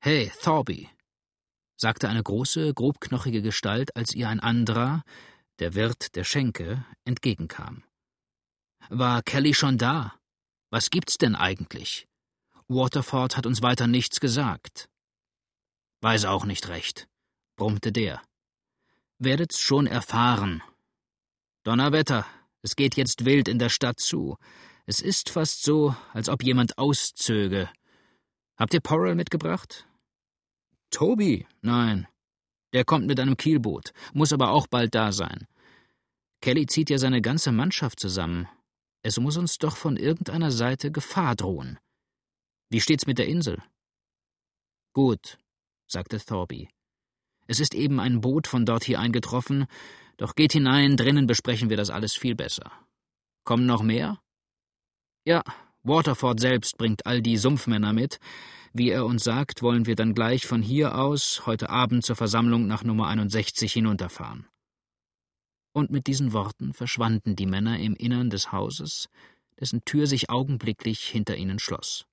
Hey, 0.00 0.32
Thorby, 0.42 0.88
sagte 1.76 2.08
eine 2.08 2.22
große, 2.22 2.74
grobknochige 2.74 3.42
Gestalt, 3.42 3.96
als 3.96 4.14
ihr 4.14 4.28
ein 4.28 4.40
anderer, 4.40 5.02
der 5.58 5.74
Wirt 5.74 6.14
der 6.14 6.24
Schenke, 6.24 6.84
entgegenkam. 7.04 7.84
War 8.88 9.22
Kelly 9.22 9.54
schon 9.54 9.78
da? 9.78 10.14
Was 10.70 10.90
gibt's 10.90 11.18
denn 11.18 11.34
eigentlich? 11.34 12.06
Waterford 12.68 13.36
hat 13.36 13.46
uns 13.46 13.62
weiter 13.62 13.86
nichts 13.86 14.20
gesagt. 14.20 14.88
Weiß 16.00 16.24
auch 16.24 16.44
nicht 16.44 16.68
recht, 16.68 17.08
brummte 17.56 17.92
der. 17.92 18.22
Werdet's 19.18 19.60
schon 19.60 19.86
erfahren. 19.86 20.62
Donnerwetter, 21.64 22.26
es 22.62 22.76
geht 22.76 22.96
jetzt 22.96 23.24
wild 23.24 23.48
in 23.48 23.58
der 23.58 23.68
Stadt 23.68 24.00
zu. 24.00 24.36
Es 24.86 25.00
ist 25.00 25.30
fast 25.30 25.62
so, 25.62 25.94
als 26.12 26.28
ob 26.28 26.42
jemand 26.42 26.78
auszöge. 26.78 27.70
Habt 28.56 28.74
ihr 28.74 28.80
Porrell 28.80 29.14
mitgebracht? 29.14 29.86
Toby? 30.90 31.46
Nein. 31.60 32.08
Der 32.72 32.84
kommt 32.84 33.06
mit 33.06 33.20
einem 33.20 33.36
Kielboot, 33.36 33.92
muss 34.12 34.32
aber 34.32 34.50
auch 34.50 34.66
bald 34.66 34.94
da 34.94 35.12
sein. 35.12 35.46
Kelly 36.40 36.66
zieht 36.66 36.90
ja 36.90 36.98
seine 36.98 37.22
ganze 37.22 37.52
Mannschaft 37.52 38.00
zusammen. 38.00 38.48
Es 39.02 39.18
muss 39.18 39.36
uns 39.36 39.58
doch 39.58 39.76
von 39.76 39.96
irgendeiner 39.96 40.50
Seite 40.50 40.90
Gefahr 40.90 41.36
drohen. 41.36 41.78
Wie 42.70 42.80
steht's 42.80 43.06
mit 43.06 43.18
der 43.18 43.26
Insel? 43.26 43.62
Gut, 44.92 45.38
sagte 45.86 46.18
Thorby. 46.18 46.68
Es 47.52 47.60
ist 47.60 47.74
eben 47.74 48.00
ein 48.00 48.22
Boot 48.22 48.46
von 48.46 48.64
dort 48.64 48.82
hier 48.82 48.98
eingetroffen, 48.98 49.66
doch 50.16 50.36
geht 50.36 50.54
hinein, 50.54 50.96
drinnen 50.96 51.26
besprechen 51.26 51.68
wir 51.68 51.76
das 51.76 51.90
alles 51.90 52.14
viel 52.14 52.34
besser. 52.34 52.72
Kommen 53.44 53.66
noch 53.66 53.82
mehr? 53.82 54.22
Ja, 55.26 55.42
Waterford 55.82 56.40
selbst 56.40 56.78
bringt 56.78 57.04
all 57.04 57.20
die 57.20 57.36
Sumpfmänner 57.36 57.92
mit. 57.92 58.20
Wie 58.72 58.88
er 58.88 59.04
uns 59.04 59.22
sagt, 59.22 59.60
wollen 59.60 59.84
wir 59.84 59.96
dann 59.96 60.14
gleich 60.14 60.46
von 60.46 60.62
hier 60.62 60.96
aus 60.96 61.42
heute 61.44 61.68
Abend 61.68 62.06
zur 62.06 62.16
Versammlung 62.16 62.66
nach 62.66 62.84
Nummer 62.84 63.08
61 63.08 63.70
hinunterfahren. 63.70 64.46
Und 65.74 65.90
mit 65.90 66.06
diesen 66.06 66.32
Worten 66.32 66.72
verschwanden 66.72 67.36
die 67.36 67.44
Männer 67.44 67.78
im 67.78 67.94
Innern 67.96 68.30
des 68.30 68.50
Hauses, 68.50 69.10
dessen 69.60 69.84
Tür 69.84 70.06
sich 70.06 70.30
augenblicklich 70.30 71.00
hinter 71.00 71.36
ihnen 71.36 71.58
schloss. 71.58 72.06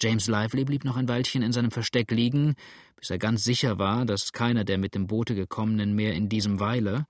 James 0.00 0.28
Lively 0.28 0.64
blieb 0.64 0.84
noch 0.84 0.96
ein 0.96 1.08
Weilchen 1.08 1.42
in 1.42 1.52
seinem 1.52 1.70
Versteck 1.70 2.10
liegen, 2.10 2.54
bis 2.96 3.10
er 3.10 3.18
ganz 3.18 3.44
sicher 3.44 3.78
war, 3.78 4.04
dass 4.04 4.32
keiner 4.32 4.64
der 4.64 4.78
mit 4.78 4.94
dem 4.94 5.06
Boote 5.06 5.34
gekommenen 5.34 5.94
mehr 5.94 6.14
in 6.14 6.28
diesem 6.28 6.60
weile, 6.60 7.06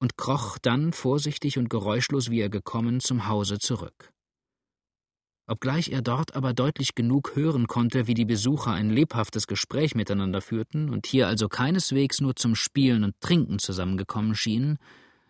und 0.00 0.16
kroch 0.16 0.58
dann 0.58 0.92
vorsichtig 0.92 1.58
und 1.58 1.68
geräuschlos, 1.68 2.30
wie 2.30 2.40
er 2.40 2.48
gekommen, 2.48 3.00
zum 3.00 3.28
Hause 3.28 3.58
zurück. 3.58 4.12
Obgleich 5.46 5.90
er 5.90 6.00
dort 6.00 6.36
aber 6.36 6.54
deutlich 6.54 6.94
genug 6.94 7.34
hören 7.34 7.66
konnte, 7.66 8.06
wie 8.06 8.14
die 8.14 8.24
Besucher 8.24 8.72
ein 8.72 8.88
lebhaftes 8.88 9.46
Gespräch 9.46 9.94
miteinander 9.94 10.40
führten 10.40 10.90
und 10.90 11.06
hier 11.06 11.26
also 11.26 11.48
keineswegs 11.48 12.20
nur 12.20 12.36
zum 12.36 12.54
Spielen 12.54 13.04
und 13.04 13.20
Trinken 13.20 13.58
zusammengekommen 13.58 14.34
schienen, 14.36 14.78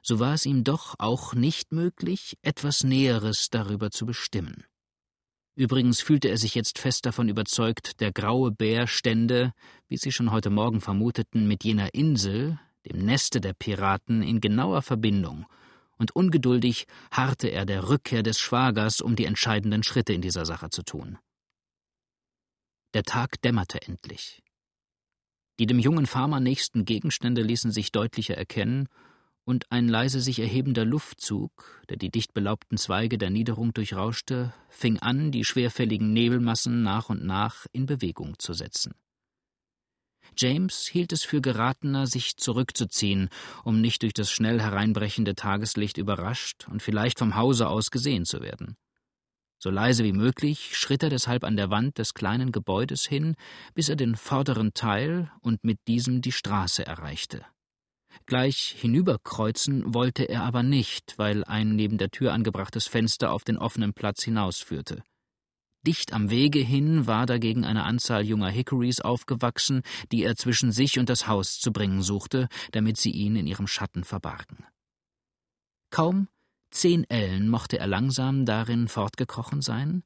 so 0.03 0.19
war 0.19 0.35
es 0.35 0.47
ihm 0.47 0.63
doch 0.63 0.95
auch 0.99 1.35
nicht 1.35 1.73
möglich, 1.73 2.37
etwas 2.43 2.85
Näheres 2.85 3.49
darüber 3.51 3.91
zu 3.91 4.07
bestimmen. 4.07 4.65
Übrigens 5.61 6.01
fühlte 6.01 6.29
er 6.29 6.39
sich 6.39 6.55
jetzt 6.55 6.79
fest 6.79 7.05
davon 7.05 7.29
überzeugt, 7.29 8.01
der 8.01 8.13
graue 8.13 8.51
Bär 8.51 8.87
stände, 8.87 9.53
wie 9.89 9.99
sie 9.99 10.11
schon 10.11 10.33
heute 10.33 10.49
Morgen 10.49 10.81
vermuteten, 10.81 11.47
mit 11.47 11.65
jener 11.65 11.93
Insel, 11.93 12.59
dem 12.87 13.05
Neste 13.05 13.43
der 13.43 13.53
Piraten, 13.53 14.23
in 14.23 14.41
genauer 14.41 14.81
Verbindung, 14.81 15.45
und 15.99 16.17
ungeduldig 16.17 16.87
harrte 17.11 17.49
er 17.49 17.67
der 17.67 17.91
Rückkehr 17.91 18.23
des 18.23 18.39
Schwagers, 18.39 19.03
um 19.03 19.17
die 19.17 19.27
entscheidenden 19.27 19.83
Schritte 19.83 20.15
in 20.15 20.23
dieser 20.23 20.47
Sache 20.47 20.71
zu 20.71 20.83
tun. 20.83 21.19
Der 22.95 23.03
Tag 23.03 23.43
dämmerte 23.43 23.83
endlich. 23.83 24.43
Die 25.59 25.67
dem 25.67 25.79
jungen 25.79 26.07
Farmer 26.07 26.41
nächsten 26.41 26.87
Gegenstände 26.87 27.43
ließen 27.43 27.71
sich 27.71 27.93
deutlicher 27.93 28.39
erkennen, 28.39 28.89
und 29.51 29.73
ein 29.73 29.89
leise 29.89 30.21
sich 30.21 30.39
erhebender 30.39 30.85
Luftzug, 30.85 31.85
der 31.89 31.97
die 31.97 32.09
dicht 32.09 32.35
belaubten 32.35 32.79
Zweige 32.79 33.19
der 33.19 33.31
Niederung 33.31 33.75
durchrauschte, 33.75 34.55
fing 34.69 35.01
an, 35.01 35.33
die 35.33 35.45
schwerfälligen 35.45 36.13
Nebelmassen 36.13 36.85
nach 36.85 37.09
und 37.11 37.25
nach 37.25 37.67
in 37.73 37.85
Bewegung 37.85 38.39
zu 38.39 38.53
setzen. 38.53 38.95
James 40.39 40.87
hielt 40.87 41.13
es 41.13 41.25
für 41.25 41.41
geratener, 41.41 42.07
sich 42.07 42.37
zurückzuziehen, 42.37 43.29
um 43.65 43.81
nicht 43.81 44.03
durch 44.03 44.13
das 44.13 44.31
schnell 44.31 44.61
hereinbrechende 44.61 45.35
Tageslicht 45.35 45.99
überrascht 45.99 46.69
und 46.71 46.81
vielleicht 46.81 47.19
vom 47.19 47.35
Hause 47.35 47.67
aus 47.67 47.91
gesehen 47.91 48.27
zu 48.27 48.41
werden. 48.43 48.77
So 49.59 49.71
leise 49.71 50.05
wie 50.05 50.13
möglich 50.13 50.79
schritt 50.79 51.03
er 51.03 51.11
deshalb 51.11 51.43
an 51.43 51.57
der 51.57 51.71
Wand 51.71 51.99
des 51.99 52.15
kleinen 52.15 52.53
Gebäudes 52.53 53.05
hin, 53.05 53.35
bis 53.75 53.89
er 53.89 53.97
den 53.97 54.15
vorderen 54.15 54.75
Teil 54.75 55.33
und 55.41 55.65
mit 55.65 55.81
diesem 55.89 56.23
die 56.23 56.31
Straße 56.31 56.87
erreichte. 56.87 57.45
Gleich 58.27 58.77
hinüberkreuzen 58.79 59.95
wollte 59.95 60.25
er 60.25 60.45
aber 60.45 60.63
nicht, 60.63 61.15
weil 61.17 61.45
ein 61.45 61.77
neben 61.77 61.99
der 61.99 62.11
Tür 62.11 62.33
angebrachtes 62.33 62.87
Fenster 62.87 63.33
auf 63.33 63.45
den 63.45 63.57
offenen 63.57 63.93
Platz 63.93 64.23
hinausführte. 64.23 65.03
Dicht 65.87 66.13
am 66.13 66.29
Wege 66.29 66.59
hin 66.59 67.07
war 67.07 67.25
dagegen 67.25 67.65
eine 67.65 67.85
Anzahl 67.85 68.25
junger 68.27 68.51
Hickories 68.51 69.01
aufgewachsen, 69.01 69.83
die 70.13 70.25
er 70.25 70.37
zwischen 70.37 70.73
sich 70.73 70.99
und 70.99 71.09
das 71.09 71.27
Haus 71.27 71.59
zu 71.59 71.73
bringen 71.73 72.03
suchte, 72.03 72.49
damit 72.73 72.99
sie 72.99 73.11
ihn 73.11 73.37
in 73.37 73.47
ihrem 73.47 73.67
Schatten 73.67 74.05
verbargen. 74.05 74.67
Kaum 75.91 76.29
zehn 76.71 77.09
Ellen 77.09 77.49
mochte 77.49 77.79
er 77.79 77.87
langsam 77.87 78.45
darin 78.45 78.89
fortgekrochen 78.89 79.63
sein, 79.63 80.05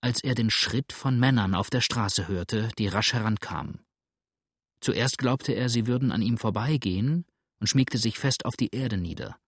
als 0.00 0.22
er 0.24 0.34
den 0.34 0.50
Schritt 0.50 0.92
von 0.92 1.18
Männern 1.18 1.54
auf 1.54 1.70
der 1.70 1.80
Straße 1.80 2.26
hörte, 2.26 2.68
die 2.78 2.88
rasch 2.88 3.12
herankamen. 3.12 3.84
Zuerst 4.80 5.16
glaubte 5.18 5.52
er, 5.52 5.68
sie 5.68 5.86
würden 5.86 6.10
an 6.10 6.22
ihm 6.22 6.36
vorbeigehen, 6.36 7.24
und 7.62 7.68
schmiegte 7.68 7.96
sich 7.96 8.18
fest 8.18 8.44
auf 8.44 8.56
die 8.56 8.74
Erde 8.74 8.98
nieder. 8.98 9.38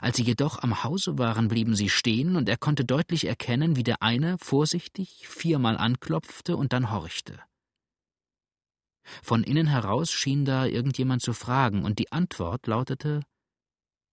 Als 0.00 0.16
sie 0.16 0.24
jedoch 0.24 0.58
am 0.64 0.82
Hause 0.82 1.16
waren, 1.16 1.46
blieben 1.46 1.76
sie 1.76 1.90
stehen, 1.90 2.34
und 2.34 2.48
er 2.48 2.56
konnte 2.56 2.84
deutlich 2.84 3.26
erkennen, 3.26 3.76
wie 3.76 3.84
der 3.84 4.02
eine 4.02 4.36
vorsichtig 4.38 5.28
viermal 5.28 5.76
anklopfte 5.76 6.56
und 6.56 6.72
dann 6.72 6.90
horchte. 6.90 7.40
Von 9.22 9.44
innen 9.44 9.68
heraus 9.68 10.10
schien 10.10 10.44
da 10.44 10.66
irgendjemand 10.66 11.22
zu 11.22 11.34
fragen, 11.34 11.84
und 11.84 12.00
die 12.00 12.10
Antwort 12.10 12.66
lautete 12.66 13.22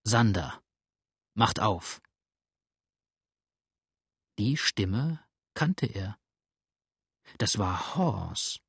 Sander, 0.04 0.62
macht 1.34 1.58
auf. 1.58 2.00
Die 4.38 4.56
Stimme 4.56 5.18
kannte 5.54 5.86
er. 5.86 6.16
Das 7.38 7.58
war 7.58 7.96
Horse. 7.96 8.60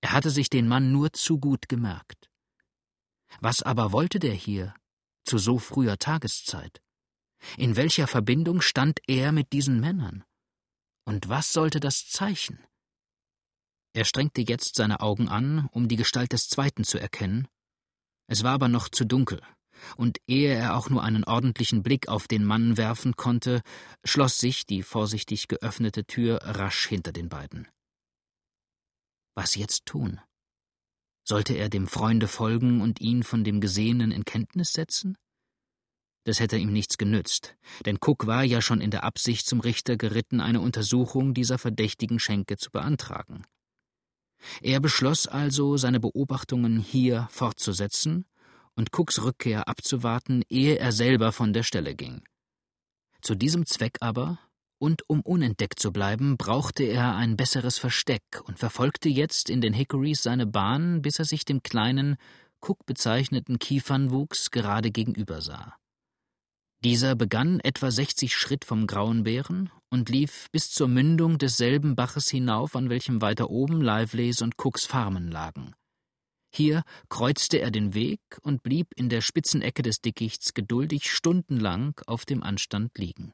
Er 0.00 0.12
hatte 0.12 0.30
sich 0.30 0.48
den 0.48 0.68
Mann 0.68 0.92
nur 0.92 1.12
zu 1.12 1.40
gut 1.40 1.68
gemerkt. 1.68 2.31
Was 3.40 3.62
aber 3.62 3.92
wollte 3.92 4.18
der 4.18 4.34
hier 4.34 4.74
zu 5.24 5.38
so 5.38 5.58
früher 5.58 5.98
Tageszeit? 5.98 6.82
In 7.56 7.76
welcher 7.76 8.06
Verbindung 8.06 8.60
stand 8.60 9.00
er 9.06 9.32
mit 9.32 9.52
diesen 9.52 9.80
Männern? 9.80 10.24
Und 11.04 11.28
was 11.28 11.52
sollte 11.52 11.80
das 11.80 12.08
Zeichen? 12.08 12.64
Er 13.94 14.04
strengte 14.04 14.40
jetzt 14.40 14.76
seine 14.76 15.00
Augen 15.00 15.28
an, 15.28 15.68
um 15.72 15.88
die 15.88 15.96
Gestalt 15.96 16.32
des 16.32 16.48
Zweiten 16.48 16.84
zu 16.84 16.98
erkennen. 16.98 17.48
Es 18.26 18.42
war 18.42 18.52
aber 18.52 18.68
noch 18.68 18.88
zu 18.88 19.04
dunkel, 19.04 19.42
und 19.96 20.18
ehe 20.26 20.54
er 20.54 20.76
auch 20.76 20.88
nur 20.88 21.02
einen 21.02 21.24
ordentlichen 21.24 21.82
Blick 21.82 22.08
auf 22.08 22.28
den 22.28 22.44
Mann 22.44 22.76
werfen 22.76 23.16
konnte, 23.16 23.62
schloss 24.04 24.38
sich 24.38 24.66
die 24.66 24.82
vorsichtig 24.82 25.48
geöffnete 25.48 26.04
Tür 26.04 26.38
rasch 26.42 26.86
hinter 26.86 27.12
den 27.12 27.28
beiden. 27.28 27.68
Was 29.34 29.54
jetzt 29.54 29.86
tun? 29.86 30.20
Sollte 31.24 31.54
er 31.54 31.68
dem 31.68 31.86
Freunde 31.86 32.28
folgen 32.28 32.80
und 32.80 33.00
ihn 33.00 33.22
von 33.22 33.44
dem 33.44 33.60
Gesehenen 33.60 34.10
in 34.10 34.24
Kenntnis 34.24 34.72
setzen? 34.72 35.16
Das 36.24 36.38
hätte 36.38 36.56
ihm 36.56 36.72
nichts 36.72 36.98
genützt, 36.98 37.56
denn 37.84 37.98
Cook 38.00 38.26
war 38.26 38.44
ja 38.44 38.62
schon 38.62 38.80
in 38.80 38.90
der 38.90 39.02
Absicht 39.02 39.46
zum 39.46 39.60
Richter 39.60 39.96
geritten, 39.96 40.40
eine 40.40 40.60
Untersuchung 40.60 41.34
dieser 41.34 41.58
verdächtigen 41.58 42.20
Schenke 42.20 42.56
zu 42.56 42.70
beantragen. 42.70 43.44
Er 44.60 44.80
beschloss 44.80 45.26
also, 45.26 45.76
seine 45.76 46.00
Beobachtungen 46.00 46.78
hier 46.78 47.28
fortzusetzen 47.30 48.26
und 48.74 48.96
Cooks 48.96 49.22
Rückkehr 49.22 49.68
abzuwarten, 49.68 50.42
ehe 50.48 50.78
er 50.78 50.92
selber 50.92 51.32
von 51.32 51.52
der 51.52 51.62
Stelle 51.62 51.94
ging. 51.94 52.22
Zu 53.20 53.34
diesem 53.34 53.66
Zweck 53.66 53.98
aber 54.00 54.38
und 54.82 55.08
um 55.08 55.20
unentdeckt 55.20 55.78
zu 55.78 55.92
bleiben, 55.92 56.36
brauchte 56.36 56.82
er 56.82 57.14
ein 57.14 57.36
besseres 57.36 57.78
Versteck 57.78 58.42
und 58.46 58.58
verfolgte 58.58 59.08
jetzt 59.08 59.48
in 59.48 59.60
den 59.60 59.72
Hickories 59.72 60.24
seine 60.24 60.44
Bahn, 60.44 61.02
bis 61.02 61.20
er 61.20 61.24
sich 61.24 61.44
dem 61.44 61.62
kleinen, 61.62 62.16
Cook 62.60 62.84
bezeichneten 62.84 63.60
Kiefernwuchs 63.60 64.50
gerade 64.50 64.90
gegenüber 64.90 65.40
sah. 65.40 65.76
Dieser 66.82 67.14
begann 67.14 67.60
etwa 67.60 67.92
sechzig 67.92 68.34
Schritt 68.34 68.64
vom 68.64 68.88
Grauen 68.88 69.22
Bären 69.22 69.70
und 69.88 70.08
lief 70.08 70.48
bis 70.50 70.72
zur 70.72 70.88
Mündung 70.88 71.38
desselben 71.38 71.94
Baches 71.94 72.28
hinauf, 72.28 72.74
an 72.74 72.90
welchem 72.90 73.20
weiter 73.20 73.50
oben 73.50 73.82
Liveleys 73.82 74.42
und 74.42 74.58
Cooks 74.58 74.84
Farmen 74.84 75.28
lagen. 75.28 75.74
Hier 76.52 76.82
kreuzte 77.08 77.60
er 77.60 77.70
den 77.70 77.94
Weg 77.94 78.20
und 78.42 78.64
blieb 78.64 78.88
in 78.96 79.08
der 79.08 79.20
spitzen 79.20 79.62
Ecke 79.62 79.82
des 79.82 80.00
Dickichts 80.00 80.54
geduldig 80.54 81.08
stundenlang 81.08 82.00
auf 82.08 82.24
dem 82.24 82.42
Anstand 82.42 82.98
liegen. 82.98 83.32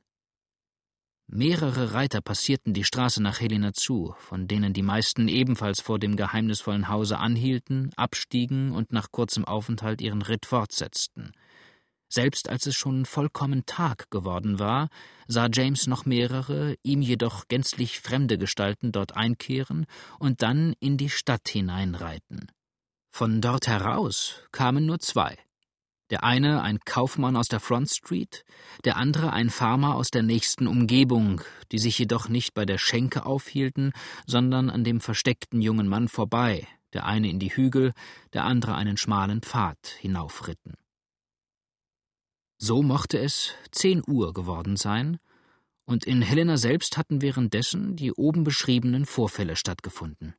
Mehrere 1.30 1.92
Reiter 1.92 2.22
passierten 2.22 2.72
die 2.72 2.84
Straße 2.84 3.22
nach 3.22 3.40
Helena 3.40 3.74
zu, 3.74 4.14
von 4.18 4.48
denen 4.48 4.72
die 4.72 4.82
meisten 4.82 5.28
ebenfalls 5.28 5.82
vor 5.82 5.98
dem 5.98 6.16
geheimnisvollen 6.16 6.88
Hause 6.88 7.18
anhielten, 7.18 7.90
abstiegen 7.96 8.72
und 8.72 8.92
nach 8.92 9.12
kurzem 9.12 9.44
Aufenthalt 9.44 10.00
ihren 10.00 10.22
Ritt 10.22 10.46
fortsetzten. 10.46 11.32
Selbst 12.08 12.48
als 12.48 12.66
es 12.66 12.76
schon 12.76 13.04
vollkommen 13.04 13.66
Tag 13.66 14.10
geworden 14.10 14.58
war, 14.58 14.88
sah 15.26 15.50
James 15.52 15.86
noch 15.86 16.06
mehrere, 16.06 16.76
ihm 16.82 17.02
jedoch 17.02 17.46
gänzlich 17.48 18.00
fremde 18.00 18.38
Gestalten 18.38 18.90
dort 18.90 19.14
einkehren 19.14 19.84
und 20.18 20.40
dann 20.40 20.74
in 20.80 20.96
die 20.96 21.10
Stadt 21.10 21.46
hineinreiten. 21.46 22.50
Von 23.10 23.42
dort 23.42 23.66
heraus 23.66 24.40
kamen 24.50 24.86
nur 24.86 24.98
zwei. 25.00 25.36
Der 26.10 26.24
eine 26.24 26.62
ein 26.62 26.80
Kaufmann 26.80 27.36
aus 27.36 27.48
der 27.48 27.60
Front 27.60 27.90
Street, 27.90 28.44
der 28.84 28.96
andere 28.96 29.32
ein 29.32 29.50
Farmer 29.50 29.94
aus 29.94 30.10
der 30.10 30.22
nächsten 30.22 30.66
Umgebung, 30.66 31.42
die 31.70 31.78
sich 31.78 31.98
jedoch 31.98 32.28
nicht 32.28 32.54
bei 32.54 32.64
der 32.64 32.78
Schenke 32.78 33.26
aufhielten, 33.26 33.92
sondern 34.26 34.70
an 34.70 34.84
dem 34.84 35.00
versteckten 35.00 35.60
jungen 35.60 35.88
Mann 35.88 36.08
vorbei, 36.08 36.66
der 36.94 37.04
eine 37.04 37.28
in 37.28 37.38
die 37.38 37.54
Hügel, 37.54 37.92
der 38.32 38.44
andere 38.44 38.74
einen 38.74 38.96
schmalen 38.96 39.42
Pfad 39.42 39.86
hinaufritten. 40.00 40.74
So 42.56 42.82
mochte 42.82 43.18
es 43.18 43.54
zehn 43.70 44.02
Uhr 44.06 44.32
geworden 44.32 44.76
sein, 44.76 45.18
und 45.84 46.04
in 46.04 46.20
Helena 46.20 46.58
selbst 46.58 46.98
hatten 46.98 47.22
währenddessen 47.22 47.96
die 47.96 48.12
oben 48.12 48.44
beschriebenen 48.44 49.06
Vorfälle 49.06 49.56
stattgefunden. 49.56 50.34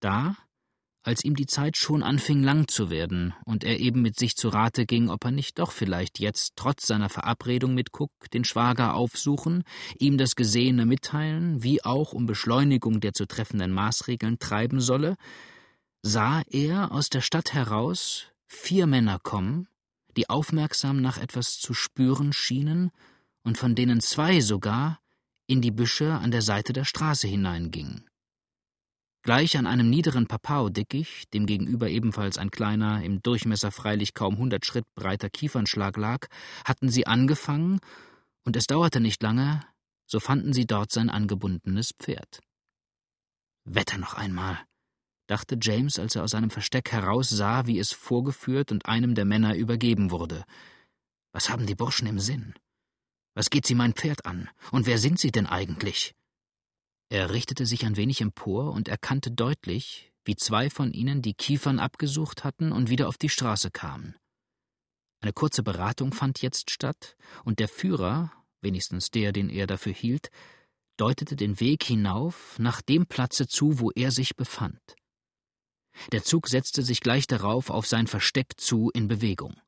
Da, 0.00 0.36
als 1.02 1.24
ihm 1.24 1.34
die 1.34 1.46
Zeit 1.46 1.76
schon 1.76 2.02
anfing 2.02 2.42
lang 2.42 2.68
zu 2.68 2.90
werden 2.90 3.32
und 3.44 3.64
er 3.64 3.80
eben 3.80 4.02
mit 4.02 4.18
sich 4.18 4.36
zu 4.36 4.48
Rate 4.48 4.84
ging, 4.84 5.08
ob 5.08 5.24
er 5.24 5.30
nicht 5.30 5.58
doch 5.58 5.72
vielleicht 5.72 6.18
jetzt 6.18 6.52
trotz 6.56 6.86
seiner 6.86 7.08
Verabredung 7.08 7.74
mit 7.74 7.88
Cook 7.92 8.10
den 8.32 8.44
Schwager 8.44 8.94
aufsuchen, 8.94 9.64
ihm 9.98 10.18
das 10.18 10.36
Gesehene 10.36 10.84
mitteilen, 10.84 11.62
wie 11.62 11.84
auch 11.84 12.12
um 12.12 12.26
Beschleunigung 12.26 13.00
der 13.00 13.14
zu 13.14 13.26
treffenden 13.26 13.72
Maßregeln 13.72 14.38
treiben 14.38 14.80
solle, 14.80 15.16
sah 16.02 16.42
er 16.48 16.92
aus 16.92 17.08
der 17.08 17.20
Stadt 17.22 17.54
heraus 17.54 18.26
vier 18.46 18.86
Männer 18.86 19.18
kommen, 19.18 19.68
die 20.16 20.28
aufmerksam 20.28 21.00
nach 21.00 21.18
etwas 21.18 21.58
zu 21.58 21.72
spüren 21.72 22.32
schienen 22.32 22.90
und 23.42 23.56
von 23.56 23.74
denen 23.74 24.00
zwei 24.00 24.40
sogar 24.40 25.00
in 25.46 25.62
die 25.62 25.70
Büsche 25.70 26.12
an 26.12 26.30
der 26.30 26.42
Seite 26.42 26.72
der 26.72 26.84
Straße 26.84 27.26
hineingingen. 27.26 28.09
Gleich 29.22 29.58
an 29.58 29.66
einem 29.66 29.90
niederen 29.90 30.26
Papao-Dickicht, 30.26 31.34
dem 31.34 31.44
gegenüber 31.44 31.90
ebenfalls 31.90 32.38
ein 32.38 32.50
kleiner, 32.50 33.02
im 33.02 33.20
Durchmesser 33.22 33.70
freilich 33.70 34.14
kaum 34.14 34.38
hundert 34.38 34.64
Schritt 34.64 34.86
breiter 34.94 35.28
Kiefernschlag 35.28 35.98
lag, 35.98 36.26
hatten 36.64 36.88
sie 36.88 37.06
angefangen, 37.06 37.80
und 38.44 38.56
es 38.56 38.66
dauerte 38.66 39.00
nicht 39.00 39.22
lange, 39.22 39.60
so 40.06 40.20
fanden 40.20 40.54
sie 40.54 40.66
dort 40.66 40.90
sein 40.90 41.10
angebundenes 41.10 41.92
Pferd. 41.98 42.40
Wetter 43.64 43.98
noch 43.98 44.14
einmal, 44.14 44.58
dachte 45.26 45.58
James, 45.60 45.98
als 45.98 46.16
er 46.16 46.24
aus 46.24 46.30
seinem 46.30 46.50
Versteck 46.50 46.90
heraus 46.90 47.28
sah, 47.28 47.66
wie 47.66 47.78
es 47.78 47.92
vorgeführt 47.92 48.72
und 48.72 48.86
einem 48.86 49.14
der 49.14 49.26
Männer 49.26 49.54
übergeben 49.54 50.10
wurde. 50.10 50.44
Was 51.32 51.50
haben 51.50 51.66
die 51.66 51.74
Burschen 51.74 52.08
im 52.08 52.18
Sinn? 52.18 52.54
Was 53.34 53.50
geht 53.50 53.66
sie 53.66 53.74
mein 53.74 53.92
Pferd 53.92 54.24
an? 54.24 54.48
Und 54.72 54.86
wer 54.86 54.96
sind 54.96 55.20
sie 55.20 55.30
denn 55.30 55.46
eigentlich? 55.46 56.14
Er 57.10 57.30
richtete 57.30 57.66
sich 57.66 57.84
ein 57.84 57.96
wenig 57.96 58.20
empor 58.20 58.72
und 58.72 58.88
erkannte 58.88 59.32
deutlich, 59.32 60.12
wie 60.24 60.36
zwei 60.36 60.70
von 60.70 60.92
ihnen 60.92 61.22
die 61.22 61.34
Kiefern 61.34 61.80
abgesucht 61.80 62.44
hatten 62.44 62.70
und 62.70 62.88
wieder 62.88 63.08
auf 63.08 63.18
die 63.18 63.28
Straße 63.28 63.72
kamen. 63.72 64.14
Eine 65.20 65.32
kurze 65.32 65.64
Beratung 65.64 66.12
fand 66.12 66.40
jetzt 66.40 66.70
statt, 66.70 67.16
und 67.44 67.58
der 67.58 67.68
Führer, 67.68 68.32
wenigstens 68.62 69.10
der, 69.10 69.32
den 69.32 69.50
er 69.50 69.66
dafür 69.66 69.92
hielt, 69.92 70.30
deutete 70.96 71.34
den 71.34 71.58
Weg 71.58 71.82
hinauf 71.82 72.58
nach 72.60 72.80
dem 72.80 73.06
Platze 73.06 73.48
zu, 73.48 73.80
wo 73.80 73.90
er 73.90 74.12
sich 74.12 74.36
befand. 74.36 74.80
Der 76.12 76.22
Zug 76.22 76.48
setzte 76.48 76.82
sich 76.82 77.00
gleich 77.00 77.26
darauf 77.26 77.70
auf 77.70 77.86
sein 77.86 78.06
Versteck 78.06 78.60
zu 78.60 78.90
in 78.94 79.08
Bewegung. 79.08 79.60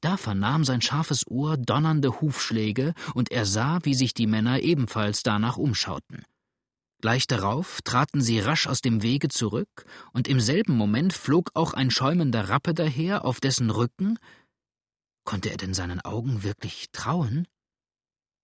Da 0.00 0.16
vernahm 0.16 0.64
sein 0.64 0.80
scharfes 0.80 1.26
Ohr 1.26 1.56
donnernde 1.56 2.20
Hufschläge, 2.20 2.94
und 3.14 3.30
er 3.30 3.44
sah, 3.44 3.80
wie 3.82 3.94
sich 3.94 4.14
die 4.14 4.26
Männer 4.26 4.60
ebenfalls 4.60 5.22
danach 5.22 5.56
umschauten. 5.56 6.24
Gleich 7.00 7.26
darauf 7.26 7.80
traten 7.82 8.20
sie 8.20 8.40
rasch 8.40 8.66
aus 8.66 8.82
dem 8.82 9.02
Wege 9.02 9.28
zurück, 9.28 9.86
und 10.12 10.28
im 10.28 10.40
selben 10.40 10.76
Moment 10.76 11.12
flog 11.12 11.50
auch 11.54 11.74
ein 11.74 11.90
schäumender 11.90 12.48
Rappe 12.48 12.74
daher, 12.74 13.24
auf 13.24 13.40
dessen 13.40 13.70
Rücken 13.70 14.18
konnte 15.24 15.50
er 15.50 15.56
denn 15.56 15.74
seinen 15.74 16.00
Augen 16.00 16.42
wirklich 16.42 16.90
trauen? 16.92 17.46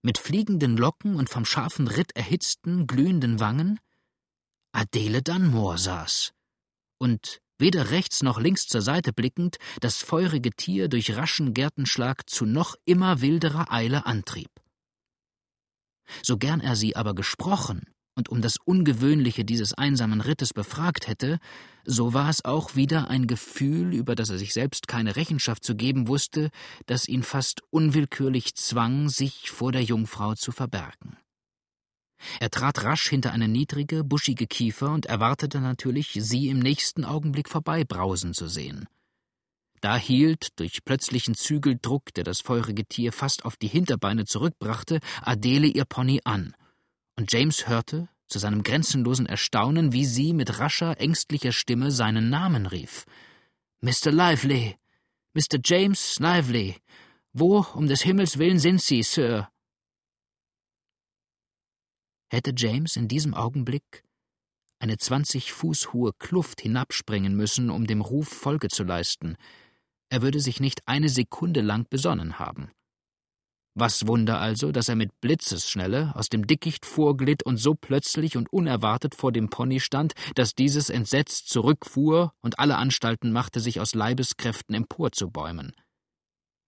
Mit 0.02 0.18
fliegenden 0.18 0.76
Locken 0.76 1.16
und 1.16 1.28
vom 1.28 1.44
scharfen 1.44 1.88
Ritt 1.88 2.14
erhitzten, 2.14 2.87
glühenden 2.87 3.40
Wangen 3.40 3.81
Adele 4.72 5.22
Dunmore 5.22 5.78
saß, 5.78 6.33
und 6.98 7.40
weder 7.59 7.90
rechts 7.90 8.23
noch 8.23 8.40
links 8.40 8.66
zur 8.66 8.83
Seite 8.83 9.12
blickend, 9.12 9.57
das 9.81 10.03
feurige 10.03 10.51
Tier 10.51 10.88
durch 10.88 11.16
raschen 11.16 11.55
Gärtenschlag 11.55 12.29
zu 12.29 12.47
noch 12.47 12.77
immer 12.85 13.21
wilderer 13.21 13.73
Eile 13.73 14.07
antrieb. 14.07 14.51
So 16.23 16.37
gern 16.37 16.61
er 16.61 16.77
sie 16.77 16.97
aber 16.97 17.14
gesprochen 17.14 17.83
und 18.16 18.29
um 18.31 18.40
das 18.40 18.57
Ungewöhnliche 18.64 19.45
dieses 19.45 19.75
einsamen 19.75 20.21
Rittes 20.21 20.53
befragt 20.53 21.07
hätte, 21.07 21.38
so 21.85 22.14
war 22.14 22.31
es 22.31 22.45
auch 22.45 22.75
wieder 22.75 23.09
ein 23.09 23.27
Gefühl, 23.27 23.95
über 23.95 24.14
das 24.14 24.31
er 24.31 24.38
sich 24.38 24.53
selbst 24.53 24.88
keine 24.88 25.16
Rechenschaft 25.16 25.64
zu 25.64 25.77
geben 25.77 26.09
wusste, 26.09 26.51
das 26.87 27.09
ihn 27.09 27.23
fast 27.23 27.62
unwillkürlich 27.71 28.55
zwang, 28.55 29.09
sich 29.09 29.51
vor 29.51 29.71
der 29.71 29.83
Jungfrau 29.83 30.35
zu 30.35 30.51
verbergen. 30.51 31.19
Er 32.40 32.50
trat 32.50 32.85
rasch 32.85 33.09
hinter 33.09 33.33
eine 33.33 33.48
niedrige, 33.48 34.05
buschige 34.05 34.46
Kiefer 34.46 34.90
und 34.90 35.07
erwartete 35.07 35.61
natürlich, 35.61 36.16
sie 36.20 36.48
im 36.48 36.59
nächsten 36.59 37.05
Augenblick 37.05 37.48
vorbeibrausen 37.48 38.35
zu 38.35 38.48
sehen. 38.48 38.88
Da 39.81 39.96
hielt, 39.96 40.59
durch 40.59 40.85
plötzlichen 40.85 41.35
Zügeldruck, 41.35 42.12
der 42.14 42.24
das 42.24 42.40
feurige 42.40 42.87
Tier 42.87 43.12
fast 43.12 43.44
auf 43.44 43.57
die 43.57 43.68
Hinterbeine 43.68 44.24
zurückbrachte, 44.24 45.00
Adele 45.22 45.66
ihr 45.66 45.85
Pony 45.85 46.20
an, 46.24 46.55
und 47.16 47.33
James 47.33 47.68
hörte, 47.68 48.09
zu 48.29 48.38
seinem 48.38 48.62
grenzenlosen 48.62 49.26
Erstaunen, 49.26 49.92
wie 49.92 50.05
sie 50.05 50.33
mit 50.33 50.59
rascher, 50.59 51.00
ängstlicher 51.00 51.52
Stimme 51.52 51.90
seinen 51.90 52.29
Namen 52.29 52.66
rief. 52.66 53.05
Mr. 53.81 54.11
Lively. 54.11 54.76
Mr. 55.35 55.59
James 55.62 56.18
Lively. 56.18 56.76
Wo, 57.33 57.64
um 57.74 57.87
des 57.87 58.02
Himmels 58.02 58.38
willen, 58.38 58.59
sind 58.59 58.81
Sie, 58.81 59.02
Sir? 59.02 59.48
Hätte 62.28 62.52
James 62.56 62.96
in 62.96 63.08
diesem 63.08 63.34
Augenblick 63.34 64.02
eine 64.78 64.98
zwanzig 64.98 65.52
Fuß 65.52 65.92
hohe 65.92 66.12
Kluft 66.18 66.60
hinabspringen 66.60 67.34
müssen, 67.36 67.70
um 67.70 67.86
dem 67.86 68.00
Ruf 68.00 68.28
Folge 68.28 68.68
zu 68.68 68.84
leisten, 68.84 69.36
er 70.08 70.22
würde 70.22 70.40
sich 70.40 70.60
nicht 70.60 70.86
eine 70.86 71.08
Sekunde 71.08 71.60
lang 71.62 71.86
besonnen 71.88 72.38
haben. 72.38 72.70
Was 73.78 74.06
Wunder 74.06 74.40
also, 74.40 74.72
dass 74.72 74.88
er 74.88 74.96
mit 74.96 75.20
Blitzesschnelle 75.20 76.12
aus 76.14 76.28
dem 76.28 76.46
Dickicht 76.46 76.86
vorglitt 76.86 77.42
und 77.42 77.58
so 77.58 77.74
plötzlich 77.74 78.36
und 78.36 78.50
unerwartet 78.50 79.14
vor 79.14 79.32
dem 79.32 79.50
Pony 79.50 79.80
stand, 79.80 80.14
dass 80.34 80.54
dieses 80.54 80.88
entsetzt 80.88 81.50
zurückfuhr 81.50 82.32
und 82.40 82.58
alle 82.58 82.76
Anstalten 82.76 83.32
machte, 83.32 83.60
sich 83.60 83.78
aus 83.78 83.94
Leibeskräften 83.94 84.74
emporzubäumen. 84.74 85.74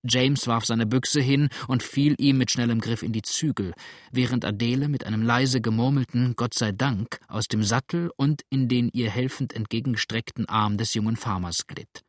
James 0.09 0.47
warf 0.47 0.65
seine 0.65 0.87
Büchse 0.87 1.21
hin 1.21 1.49
und 1.67 1.83
fiel 1.83 2.15
ihm 2.19 2.39
mit 2.39 2.51
schnellem 2.51 2.81
Griff 2.81 3.03
in 3.03 3.13
die 3.13 3.23
Zügel, 3.23 3.75
während 4.11 4.45
Adele 4.45 4.89
mit 4.89 5.05
einem 5.05 5.23
leise 5.23 5.61
gemurmelten 5.61 6.35
Gott 6.37 6.55
sei 6.55 6.73
Dank 6.73 7.21
aus 7.29 7.49
dem 7.49 7.63
Sattel 7.63 8.11
und 8.17 8.43
in 8.51 8.69
den 8.69 8.91
ihr 8.93 9.11
helfend 9.11 9.53
entgegengestreckten 9.53 10.49
Arm 10.49 10.77
des 10.77 10.95
jungen 10.95 11.17
Farmers 11.17 11.67
glitt. 11.67 12.03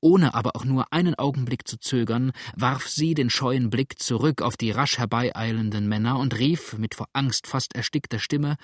Ohne 0.00 0.34
aber 0.34 0.54
auch 0.54 0.64
nur 0.64 0.92
einen 0.92 1.14
Augenblick 1.14 1.66
zu 1.66 1.78
zögern, 1.78 2.32
warf 2.54 2.88
sie 2.88 3.14
den 3.14 3.30
scheuen 3.30 3.70
Blick 3.70 3.98
zurück 3.98 4.42
auf 4.42 4.56
die 4.56 4.70
rasch 4.70 4.98
herbeieilenden 4.98 5.88
Männer 5.88 6.18
und 6.18 6.38
rief 6.38 6.76
mit 6.76 6.94
vor 6.94 7.06
Angst 7.12 7.46
fast 7.46 7.74
erstickter 7.74 8.18
Stimme 8.18 8.56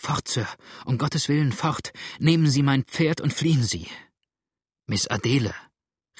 Fort, 0.00 0.28
Sir, 0.28 0.46
um 0.84 0.96
Gottes 0.96 1.28
willen 1.28 1.50
fort, 1.50 1.92
nehmen 2.20 2.46
Sie 2.46 2.62
mein 2.62 2.84
Pferd 2.84 3.20
und 3.20 3.32
fliehen 3.32 3.64
Sie. 3.64 3.88
Miss 4.86 5.08
Adele, 5.08 5.52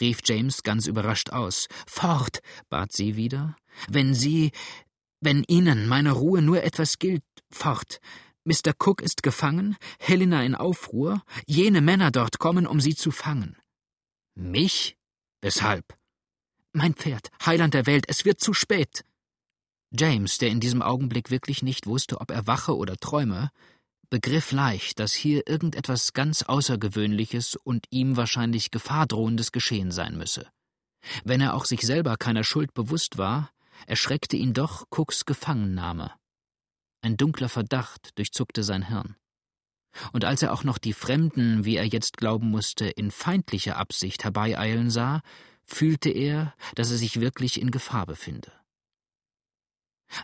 rief 0.00 0.20
James 0.24 0.62
ganz 0.62 0.87
überrascht 0.87 1.30
aus. 1.30 1.68
Fort, 1.87 2.40
bat 2.68 2.92
sie 2.92 3.16
wieder. 3.16 3.56
Wenn 3.88 4.14
Sie, 4.14 4.52
wenn 5.20 5.44
Ihnen 5.46 5.87
meine 5.87 6.12
Ruhe 6.12 6.42
nur 6.42 6.62
etwas 6.62 6.98
gilt, 6.98 7.22
fort. 7.50 8.00
Mr. 8.44 8.72
Cook 8.78 9.02
ist 9.02 9.22
gefangen, 9.22 9.76
Helena 9.98 10.42
in 10.42 10.54
Aufruhr, 10.54 11.22
jene 11.46 11.80
Männer 11.80 12.11
dort 12.11 12.38
kommen, 12.38 12.66
um 12.66 12.80
sie 12.80 12.94
zu 12.94 13.11
fangen. 13.11 13.56
Mich? 14.34 14.96
Weshalb? 15.42 15.96
Mein 16.72 16.94
Pferd, 16.94 17.30
Heiland 17.44 17.74
der 17.74 17.87
Welt, 17.87 18.06
es 18.08 18.24
wird 18.24 18.40
zu 18.40 18.54
spät. 18.54 19.04
James, 19.90 20.38
der 20.38 20.48
in 20.48 20.61
diesem 20.61 20.82
Augenblick 20.82 21.30
wirklich 21.30 21.62
nicht 21.62 21.87
wusste, 21.87 22.20
ob 22.20 22.30
er 22.30 22.46
wache 22.46 22.76
oder 22.76 22.96
träume, 22.96 23.50
begriff 24.11 24.53
leicht, 24.53 24.99
dass 24.99 25.12
hier 25.12 25.47
irgendetwas 25.47 26.12
ganz 26.12 26.42
Außergewöhnliches 26.42 27.57
und 27.57 27.87
ihm 27.90 28.16
wahrscheinlich 28.16 28.71
gefahrdrohendes 28.71 29.53
geschehen 29.53 29.90
sein 29.90 30.16
müsse. 30.16 30.49
Wenn 31.25 31.40
er 31.40 31.55
auch 31.55 31.64
sich 31.64 31.83
selber 31.83 32.16
keiner 32.16 32.44
Schuld 32.44 32.75
bewusst 32.75 33.18
war, 33.18 33.51
erschreckte 33.87 34.37
ihn 34.37 34.55
doch 34.55 34.87
Cooks 34.90 35.25
Gefangennahme. 35.25 36.12
Ein 37.01 37.16
dunkler 37.16 37.49
Verdacht 37.49 38.18
durchzuckte 38.18 38.64
sein 38.64 38.88
Hirn. 38.88 39.16
Und 40.12 40.25
als 40.25 40.42
er 40.42 40.53
auch 40.53 40.64
noch 40.64 40.79
die 40.79 40.92
Fremden, 40.92 41.64
wie 41.64 41.77
er 41.77 41.87
jetzt 41.87 42.16
glauben 42.16 42.51
musste, 42.51 42.87
in 42.87 43.11
feindlicher 43.11 43.77
Absicht 43.77 44.25
herbeieilen 44.25 44.90
sah, 44.90 45.23
fühlte 45.64 46.11
er, 46.11 46.55
dass 46.75 46.90
er 46.90 46.97
sich 46.97 47.21
wirklich 47.21 47.61
in 47.61 47.71
Gefahr 47.71 48.07
befinde. 48.07 48.53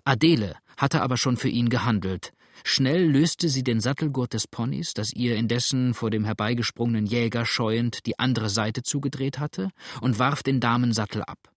Adele 0.05 0.57
hatte 0.77 1.03
aber 1.03 1.17
schon 1.17 1.37
für 1.37 1.49
ihn 1.49 1.69
gehandelt. 1.69 2.33
Schnell 2.63 3.11
löste 3.11 3.49
sie 3.49 3.65
den 3.65 3.81
Sattelgurt 3.81 4.33
des 4.33 4.47
Ponys, 4.47 4.95
das 4.95 5.13
ihr 5.13 5.37
indessen 5.37 5.95
vor 5.95 6.11
dem 6.11 6.25
herbeigesprungenen 6.25 7.07
Jäger 7.07 7.45
scheuend 7.47 8.07
die 8.07 8.19
andere 8.19 8.49
Seite 8.49 8.83
zugedreht 8.83 9.39
hatte, 9.39 9.71
und 10.01 10.19
warf 10.19 10.43
den 10.43 10.61
Damensattel 10.61 11.23
ab. 11.23 11.53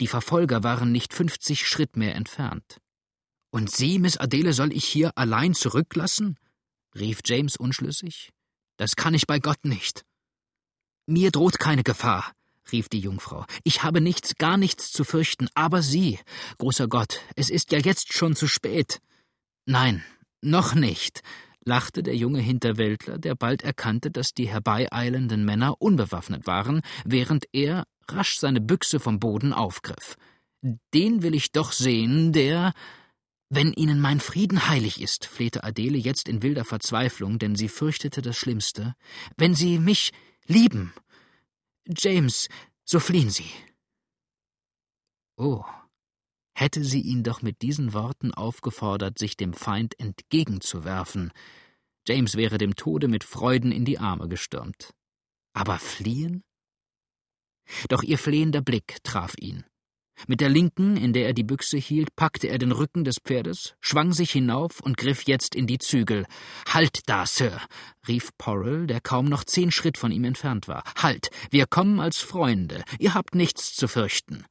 Die 0.00 0.06
Verfolger 0.06 0.62
waren 0.62 0.92
nicht 0.92 1.14
fünfzig 1.14 1.66
Schritt 1.66 1.96
mehr 1.96 2.14
entfernt. 2.14 2.78
Und 3.50 3.70
Sie, 3.70 3.98
Miss 3.98 4.16
Adele, 4.16 4.52
soll 4.52 4.72
ich 4.72 4.84
hier 4.84 5.12
allein 5.16 5.54
zurücklassen? 5.54 6.38
rief 6.96 7.20
James 7.24 7.56
unschlüssig. 7.56 8.30
Das 8.76 8.96
kann 8.96 9.14
ich 9.14 9.26
bei 9.26 9.38
Gott 9.38 9.64
nicht. 9.64 10.04
Mir 11.06 11.30
droht 11.30 11.58
keine 11.58 11.82
Gefahr, 11.82 12.32
rief 12.72 12.88
die 12.88 12.98
Jungfrau. 12.98 13.46
Ich 13.62 13.82
habe 13.82 14.00
nichts, 14.00 14.36
gar 14.36 14.56
nichts 14.56 14.90
zu 14.90 15.04
fürchten, 15.04 15.48
aber 15.54 15.82
Sie, 15.82 16.18
großer 16.58 16.88
Gott, 16.88 17.20
es 17.36 17.50
ist 17.50 17.72
ja 17.72 17.78
jetzt 17.78 18.12
schon 18.12 18.34
zu 18.34 18.48
spät. 18.48 19.00
Nein, 19.66 20.04
noch 20.42 20.74
nicht, 20.74 21.22
lachte 21.64 22.02
der 22.02 22.16
junge 22.16 22.40
Hinterwäldler, 22.40 23.18
der 23.18 23.34
bald 23.34 23.62
erkannte, 23.62 24.10
dass 24.10 24.34
die 24.34 24.48
herbeieilenden 24.48 25.44
Männer 25.44 25.80
unbewaffnet 25.80 26.46
waren, 26.46 26.82
während 27.04 27.46
er 27.52 27.84
rasch 28.08 28.38
seine 28.38 28.60
Büchse 28.60 29.00
vom 29.00 29.18
Boden 29.18 29.52
aufgriff. 29.52 30.16
Den 30.92 31.22
will 31.22 31.34
ich 31.34 31.52
doch 31.52 31.72
sehen, 31.72 32.32
der 32.32 32.72
wenn 33.50 33.72
Ihnen 33.72 34.00
mein 34.00 34.20
Frieden 34.20 34.68
heilig 34.68 35.00
ist, 35.00 35.26
flehte 35.26 35.62
Adele 35.62 35.98
jetzt 35.98 36.28
in 36.28 36.42
wilder 36.42 36.64
Verzweiflung, 36.64 37.38
denn 37.38 37.54
sie 37.54 37.68
fürchtete 37.68 38.20
das 38.20 38.36
Schlimmste, 38.36 38.94
wenn 39.36 39.54
Sie 39.54 39.78
mich 39.78 40.12
lieben, 40.46 40.92
James, 41.86 42.48
so 42.84 42.98
fliehen 42.98 43.30
Sie. 43.30 43.50
Oh, 45.36 45.64
hätte 46.54 46.84
sie 46.84 47.00
ihn 47.00 47.22
doch 47.22 47.42
mit 47.42 47.62
diesen 47.62 47.92
Worten 47.92 48.32
aufgefordert, 48.32 49.18
sich 49.18 49.36
dem 49.36 49.52
Feind 49.52 49.98
entgegenzuwerfen, 49.98 51.32
James 52.06 52.36
wäre 52.36 52.58
dem 52.58 52.76
Tode 52.76 53.08
mit 53.08 53.24
Freuden 53.24 53.72
in 53.72 53.84
die 53.84 53.98
Arme 53.98 54.28
gestürmt. 54.28 54.92
Aber 55.54 55.78
fliehen? 55.78 56.44
Doch 57.88 58.02
ihr 58.02 58.18
flehender 58.18 58.60
Blick 58.60 58.98
traf 59.04 59.34
ihn. 59.38 59.64
Mit 60.28 60.40
der 60.40 60.48
linken, 60.48 60.96
in 60.96 61.12
der 61.12 61.26
er 61.26 61.32
die 61.32 61.42
Büchse 61.42 61.78
hielt, 61.78 62.14
packte 62.14 62.46
er 62.46 62.58
den 62.58 62.72
Rücken 62.72 63.04
des 63.04 63.16
Pferdes, 63.24 63.74
schwang 63.80 64.12
sich 64.12 64.30
hinauf 64.30 64.80
und 64.80 64.96
griff 64.96 65.22
jetzt 65.22 65.54
in 65.56 65.66
die 65.66 65.78
Zügel. 65.78 66.26
Halt 66.68 67.00
da, 67.06 67.26
Sir, 67.26 67.60
rief 68.06 68.30
Porrell, 68.38 68.86
der 68.86 69.00
kaum 69.00 69.24
noch 69.24 69.44
zehn 69.44 69.72
Schritt 69.72 69.98
von 69.98 70.12
ihm 70.12 70.24
entfernt 70.24 70.68
war. 70.68 70.84
Halt, 70.98 71.30
wir 71.50 71.66
kommen 71.66 71.98
als 71.98 72.18
Freunde, 72.18 72.84
ihr 72.98 73.14
habt 73.14 73.34
nichts 73.34 73.74
zu 73.74 73.88
fürchten. 73.88 74.44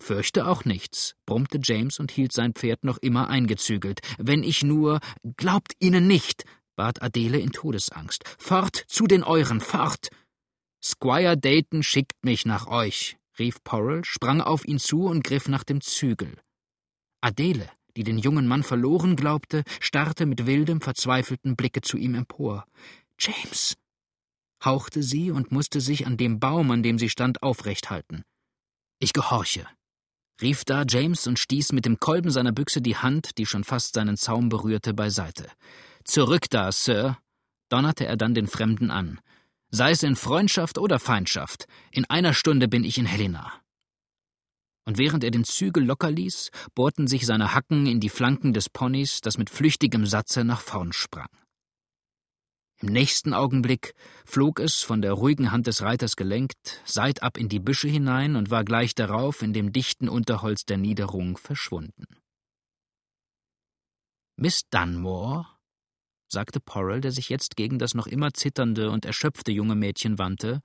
Fürchte 0.00 0.46
auch 0.46 0.64
nichts, 0.64 1.14
brummte 1.26 1.58
James 1.62 1.98
und 1.98 2.10
hielt 2.10 2.32
sein 2.32 2.54
Pferd 2.54 2.84
noch 2.84 2.98
immer 2.98 3.28
eingezügelt. 3.28 4.00
Wenn 4.18 4.42
ich 4.42 4.62
nur. 4.62 5.00
Glaubt 5.36 5.72
ihnen 5.80 6.06
nicht, 6.06 6.44
bat 6.76 7.02
Adele 7.02 7.38
in 7.38 7.52
Todesangst. 7.52 8.24
Fort 8.38 8.84
zu 8.86 9.06
den 9.06 9.24
euren, 9.24 9.60
fort. 9.60 10.08
Squire 10.82 11.36
Dayton 11.36 11.82
schickt 11.82 12.24
mich 12.24 12.46
nach 12.46 12.66
euch 12.68 13.18
rief 13.38 13.62
Porrell, 13.64 14.04
sprang 14.04 14.40
auf 14.40 14.66
ihn 14.66 14.78
zu 14.78 15.06
und 15.06 15.24
griff 15.24 15.48
nach 15.48 15.64
dem 15.64 15.80
Zügel. 15.80 16.40
Adele, 17.20 17.70
die 17.96 18.04
den 18.04 18.18
jungen 18.18 18.46
Mann 18.46 18.62
verloren 18.62 19.16
glaubte, 19.16 19.64
starrte 19.80 20.26
mit 20.26 20.46
wildem, 20.46 20.80
verzweifelten 20.80 21.56
Blicke 21.56 21.80
zu 21.80 21.96
ihm 21.96 22.14
empor. 22.14 22.66
James! 23.18 23.76
hauchte 24.64 25.04
sie 25.04 25.30
und 25.30 25.52
musste 25.52 25.80
sich 25.80 26.06
an 26.06 26.16
dem 26.16 26.40
Baum, 26.40 26.70
an 26.72 26.82
dem 26.82 26.98
sie 26.98 27.08
stand, 27.08 27.42
aufrecht 27.42 27.90
halten. 27.90 28.24
Ich 28.98 29.12
gehorche, 29.12 29.66
rief 30.40 30.64
da 30.64 30.84
James 30.88 31.26
und 31.26 31.38
stieß 31.38 31.72
mit 31.72 31.84
dem 31.84 31.98
Kolben 32.00 32.30
seiner 32.30 32.52
Büchse 32.52 32.80
die 32.80 32.96
Hand, 32.96 33.38
die 33.38 33.46
schon 33.46 33.64
fast 33.64 33.94
seinen 33.94 34.16
Zaum 34.16 34.48
berührte, 34.48 34.94
beiseite. 34.94 35.46
Zurück 36.04 36.46
da, 36.50 36.72
Sir, 36.72 37.18
donnerte 37.68 38.06
er 38.06 38.16
dann 38.16 38.34
den 38.34 38.46
Fremden 38.46 38.90
an 38.90 39.20
sei 39.70 39.90
es 39.90 40.02
in 40.02 40.16
Freundschaft 40.16 40.78
oder 40.78 40.98
Feindschaft. 40.98 41.66
In 41.90 42.04
einer 42.06 42.34
Stunde 42.34 42.68
bin 42.68 42.84
ich 42.84 42.98
in 42.98 43.06
Helena. 43.06 43.52
Und 44.84 44.96
während 44.96 45.22
er 45.22 45.30
den 45.30 45.44
Zügel 45.44 45.84
locker 45.84 46.10
ließ, 46.10 46.50
bohrten 46.74 47.06
sich 47.06 47.26
seine 47.26 47.54
Hacken 47.54 47.86
in 47.86 48.00
die 48.00 48.08
Flanken 48.08 48.54
des 48.54 48.70
Ponys, 48.70 49.20
das 49.20 49.36
mit 49.36 49.50
flüchtigem 49.50 50.06
Satze 50.06 50.44
nach 50.44 50.62
vorn 50.62 50.92
sprang. 50.92 51.28
Im 52.80 52.92
nächsten 52.92 53.34
Augenblick 53.34 53.94
flog 54.24 54.60
es, 54.60 54.82
von 54.82 55.02
der 55.02 55.12
ruhigen 55.12 55.50
Hand 55.50 55.66
des 55.66 55.82
Reiters 55.82 56.14
gelenkt, 56.14 56.80
seitab 56.84 57.36
in 57.36 57.48
die 57.48 57.58
Büsche 57.58 57.88
hinein 57.88 58.36
und 58.36 58.50
war 58.50 58.64
gleich 58.64 58.94
darauf 58.94 59.42
in 59.42 59.52
dem 59.52 59.72
dichten 59.72 60.08
Unterholz 60.08 60.64
der 60.64 60.78
Niederung 60.78 61.36
verschwunden. 61.36 62.06
Miss 64.36 64.62
Dunmore 64.70 65.46
sagte 66.28 66.60
Porrell, 66.60 67.00
der 67.00 67.10
sich 67.10 67.28
jetzt 67.28 67.56
gegen 67.56 67.80
das 67.80 67.94
noch 67.94 68.06
immer 68.06 68.32
zitternde 68.32 68.90
und 68.90 69.04
erschöpfte 69.04 69.50
junge 69.50 69.74
Mädchen 69.74 70.18
wandte, 70.18 70.62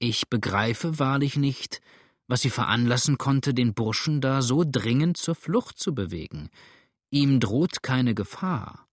ich 0.00 0.28
begreife 0.28 0.98
wahrlich 0.98 1.36
nicht, 1.36 1.80
was 2.26 2.40
sie 2.40 2.50
veranlassen 2.50 3.18
konnte, 3.18 3.54
den 3.54 3.74
Burschen 3.74 4.20
da 4.20 4.42
so 4.42 4.64
dringend 4.66 5.16
zur 5.16 5.34
Flucht 5.34 5.78
zu 5.78 5.94
bewegen. 5.94 6.48
Ihm 7.10 7.38
droht 7.38 7.82
keine 7.82 8.14
Gefahr. 8.14 8.88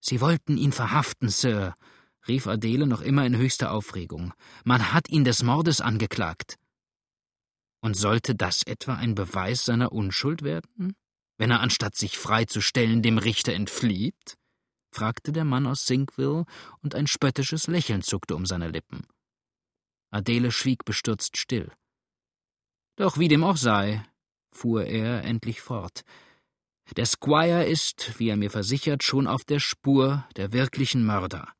Sie 0.00 0.20
wollten 0.20 0.56
ihn 0.56 0.72
verhaften, 0.72 1.28
Sir, 1.28 1.74
rief 2.26 2.46
Adele 2.46 2.86
noch 2.86 3.00
immer 3.00 3.26
in 3.26 3.36
höchster 3.36 3.72
Aufregung. 3.72 4.32
Man 4.64 4.92
hat 4.92 5.08
ihn 5.08 5.24
des 5.24 5.42
Mordes 5.42 5.80
angeklagt. 5.80 6.56
Und 7.82 7.94
sollte 7.94 8.34
das 8.34 8.62
etwa 8.62 8.94
ein 8.94 9.14
Beweis 9.14 9.64
seiner 9.64 9.92
Unschuld 9.92 10.42
werden, 10.42 10.94
wenn 11.38 11.50
er 11.50 11.60
anstatt 11.60 11.96
sich 11.96 12.18
freizustellen 12.18 13.02
dem 13.02 13.18
Richter 13.18 13.52
entflieht? 13.54 14.36
fragte 14.92 15.32
der 15.32 15.44
Mann 15.44 15.66
aus 15.66 15.86
Sinkville, 15.86 16.44
und 16.82 16.94
ein 16.94 17.06
spöttisches 17.06 17.68
Lächeln 17.68 18.02
zuckte 18.02 18.34
um 18.34 18.44
seine 18.44 18.68
Lippen. 18.68 19.06
Adele 20.10 20.50
schwieg 20.50 20.84
bestürzt 20.84 21.36
still. 21.36 21.72
Doch 22.96 23.18
wie 23.18 23.28
dem 23.28 23.44
auch 23.44 23.56
sei, 23.56 24.04
fuhr 24.52 24.84
er 24.84 25.22
endlich 25.24 25.60
fort, 25.60 26.02
der 26.96 27.06
Squire 27.06 27.64
ist, 27.64 28.18
wie 28.18 28.28
er 28.28 28.36
mir 28.36 28.50
versichert, 28.50 29.02
schon 29.02 29.26
auf 29.26 29.44
der 29.44 29.60
Spur 29.60 30.26
der 30.36 30.52
wirklichen 30.52 31.04
Mörder. 31.04 31.52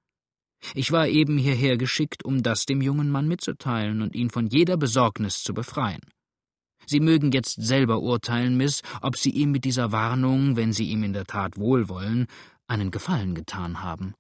Ich 0.74 0.92
war 0.92 1.08
eben 1.08 1.38
hierher 1.38 1.76
geschickt, 1.76 2.24
um 2.24 2.42
das 2.42 2.66
dem 2.66 2.82
jungen 2.82 3.10
Mann 3.10 3.28
mitzuteilen 3.28 4.02
und 4.02 4.14
ihn 4.14 4.30
von 4.30 4.46
jeder 4.46 4.76
Besorgnis 4.76 5.42
zu 5.42 5.54
befreien. 5.54 6.02
Sie 6.86 7.00
mögen 7.00 7.30
jetzt 7.32 7.62
selber 7.62 8.00
urteilen, 8.00 8.56
Miss, 8.56 8.82
ob 9.00 9.16
Sie 9.16 9.30
ihm 9.30 9.52
mit 9.52 9.64
dieser 9.64 9.92
Warnung, 9.92 10.56
wenn 10.56 10.72
Sie 10.72 10.88
ihm 10.90 11.02
in 11.02 11.12
der 11.12 11.24
Tat 11.24 11.56
wohlwollen, 11.56 12.26
einen 12.66 12.90
Gefallen 12.90 13.34
getan 13.34 13.82
haben. 13.82 14.14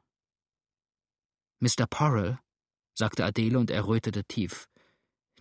Mr. 1.60 1.86
Porrell, 1.88 2.38
sagte 2.94 3.24
Adele 3.24 3.58
und 3.58 3.70
errötete 3.70 4.24
tief, 4.24 4.66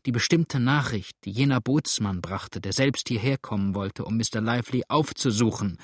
die 0.05 0.11
bestimmte 0.11 0.59
Nachricht, 0.59 1.15
die 1.25 1.31
jener 1.31 1.61
Bootsmann 1.61 2.21
brachte, 2.21 2.61
der 2.61 2.73
selbst 2.73 3.07
hierher 3.07 3.37
kommen 3.37 3.75
wollte, 3.75 4.05
um 4.05 4.17
Mr. 4.17 4.41
Lively 4.41 4.83
aufzusuchen. 4.87 5.77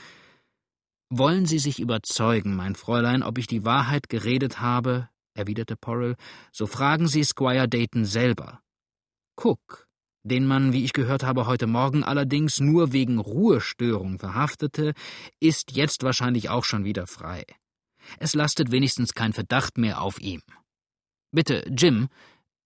Wollen 1.09 1.45
Sie 1.45 1.59
sich 1.59 1.79
überzeugen, 1.79 2.55
mein 2.55 2.75
Fräulein, 2.75 3.23
ob 3.23 3.37
ich 3.37 3.47
die 3.47 3.63
Wahrheit 3.63 4.09
geredet 4.09 4.59
habe, 4.59 5.09
erwiderte 5.35 5.75
Porrell, 5.75 6.15
so 6.51 6.65
fragen 6.65 7.07
Sie 7.07 7.23
Squire 7.23 7.67
Dayton 7.67 8.05
selber. 8.05 8.61
Cook, 9.35 9.87
den 10.23 10.45
man, 10.47 10.73
wie 10.73 10.83
ich 10.83 10.93
gehört 10.93 11.23
habe, 11.23 11.45
heute 11.45 11.67
Morgen 11.67 12.03
allerdings 12.03 12.59
nur 12.59 12.93
wegen 12.93 13.19
Ruhestörung 13.19 14.17
verhaftete, 14.17 14.93
ist 15.39 15.73
jetzt 15.73 16.03
wahrscheinlich 16.03 16.49
auch 16.49 16.65
schon 16.65 16.83
wieder 16.83 17.05
frei. 17.05 17.45
Es 18.19 18.33
lastet 18.33 18.71
wenigstens 18.71 19.13
kein 19.13 19.33
Verdacht 19.33 19.77
mehr 19.77 20.01
auf 20.01 20.19
ihm. 20.19 20.41
Bitte, 21.31 21.65
Jim, 21.69 22.07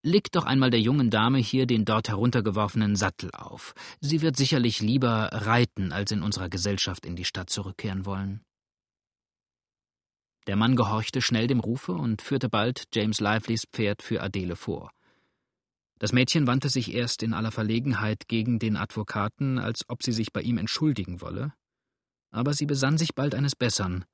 leg 0.02 0.32
doch 0.32 0.46
einmal 0.46 0.70
der 0.70 0.82
jungen 0.82 1.10
Dame 1.10 1.40
hier 1.40 1.66
den 1.66 1.86
dort 1.86 2.10
heruntergeworfenen 2.10 2.96
Sattel 2.96 3.32
auf. 3.34 3.74
Sie 4.00 4.22
wird 4.22 4.38
sicherlich 4.38 4.82
lieber 4.82 5.30
reiten, 5.32 5.92
als 5.92 6.12
in 6.12 6.24
unserer 6.24 6.50
Gesellschaft 6.50 7.06
in 7.06 7.16
die 7.16 7.26
Stadt 7.26 7.50
zurückkehren 7.50 8.06
wollen. 8.06 8.42
Der 10.48 10.56
Mann 10.56 10.76
gehorchte 10.76 11.22
schnell 11.22 11.48
dem 11.48 11.60
Rufe 11.60 11.92
und 11.92 12.22
führte 12.22 12.50
bald 12.50 12.86
James 12.94 13.20
Lively's 13.20 13.66
Pferd 13.72 14.02
für 14.02 14.22
Adele 14.22 14.56
vor. 14.56 14.92
Das 16.00 16.14
Mädchen 16.14 16.48
wandte 16.48 16.70
sich 16.70 16.94
erst 16.94 17.24
in 17.24 17.34
aller 17.34 17.52
Verlegenheit 17.52 18.28
gegen 18.28 18.58
den 18.58 18.78
Advokaten, 18.78 19.60
als 19.60 19.84
ob 19.90 20.02
sie 20.02 20.14
sich 20.14 20.32
bei 20.32 20.42
ihm 20.42 20.58
entschuldigen 20.58 21.22
wolle, 21.22 21.54
aber 22.32 22.54
sie 22.54 22.66
besann 22.66 22.98
sich 22.98 23.14
bald 23.16 23.36
eines 23.36 23.56
Bessern, 23.56 24.06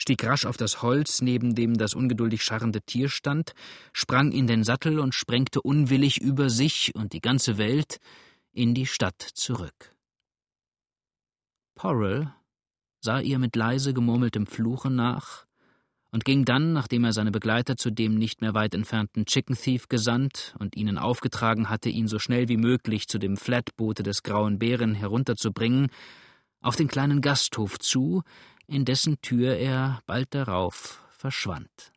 stieg 0.00 0.24
rasch 0.24 0.46
auf 0.46 0.56
das 0.56 0.82
Holz, 0.82 1.20
neben 1.20 1.54
dem 1.54 1.76
das 1.76 1.94
ungeduldig 1.94 2.42
scharrende 2.42 2.80
Tier 2.80 3.10
stand, 3.10 3.52
sprang 3.92 4.32
in 4.32 4.46
den 4.46 4.64
Sattel 4.64 4.98
und 4.98 5.14
sprengte 5.14 5.60
unwillig 5.60 6.20
über 6.20 6.48
sich 6.48 6.94
und 6.94 7.12
die 7.12 7.20
ganze 7.20 7.58
Welt 7.58 7.98
in 8.52 8.74
die 8.74 8.86
Stadt 8.86 9.20
zurück. 9.20 9.94
Porrell 11.74 12.32
sah 13.00 13.20
ihr 13.20 13.38
mit 13.38 13.56
leise 13.56 13.92
gemurmeltem 13.92 14.46
Fluche 14.46 14.90
nach 14.90 15.44
und 16.12 16.24
ging 16.24 16.44
dann, 16.44 16.72
nachdem 16.72 17.04
er 17.04 17.12
seine 17.12 17.30
Begleiter 17.30 17.76
zu 17.76 17.90
dem 17.90 18.14
nicht 18.16 18.40
mehr 18.40 18.54
weit 18.54 18.74
entfernten 18.74 19.26
Chicken 19.26 19.54
Thief 19.54 19.88
gesandt 19.88 20.54
und 20.58 20.76
ihnen 20.76 20.98
aufgetragen 20.98 21.68
hatte, 21.68 21.90
ihn 21.90 22.08
so 22.08 22.18
schnell 22.18 22.48
wie 22.48 22.56
möglich 22.56 23.06
zu 23.06 23.18
dem 23.18 23.36
Flatboote 23.36 24.02
des 24.02 24.22
Grauen 24.22 24.58
Bären 24.58 24.94
herunterzubringen, 24.94 25.88
auf 26.62 26.76
den 26.76 26.88
kleinen 26.88 27.20
Gasthof 27.20 27.78
zu, 27.78 28.22
in 28.70 28.84
dessen 28.84 29.20
Tür 29.20 29.56
er 29.56 30.00
bald 30.06 30.32
darauf 30.34 31.02
verschwand. 31.10 31.92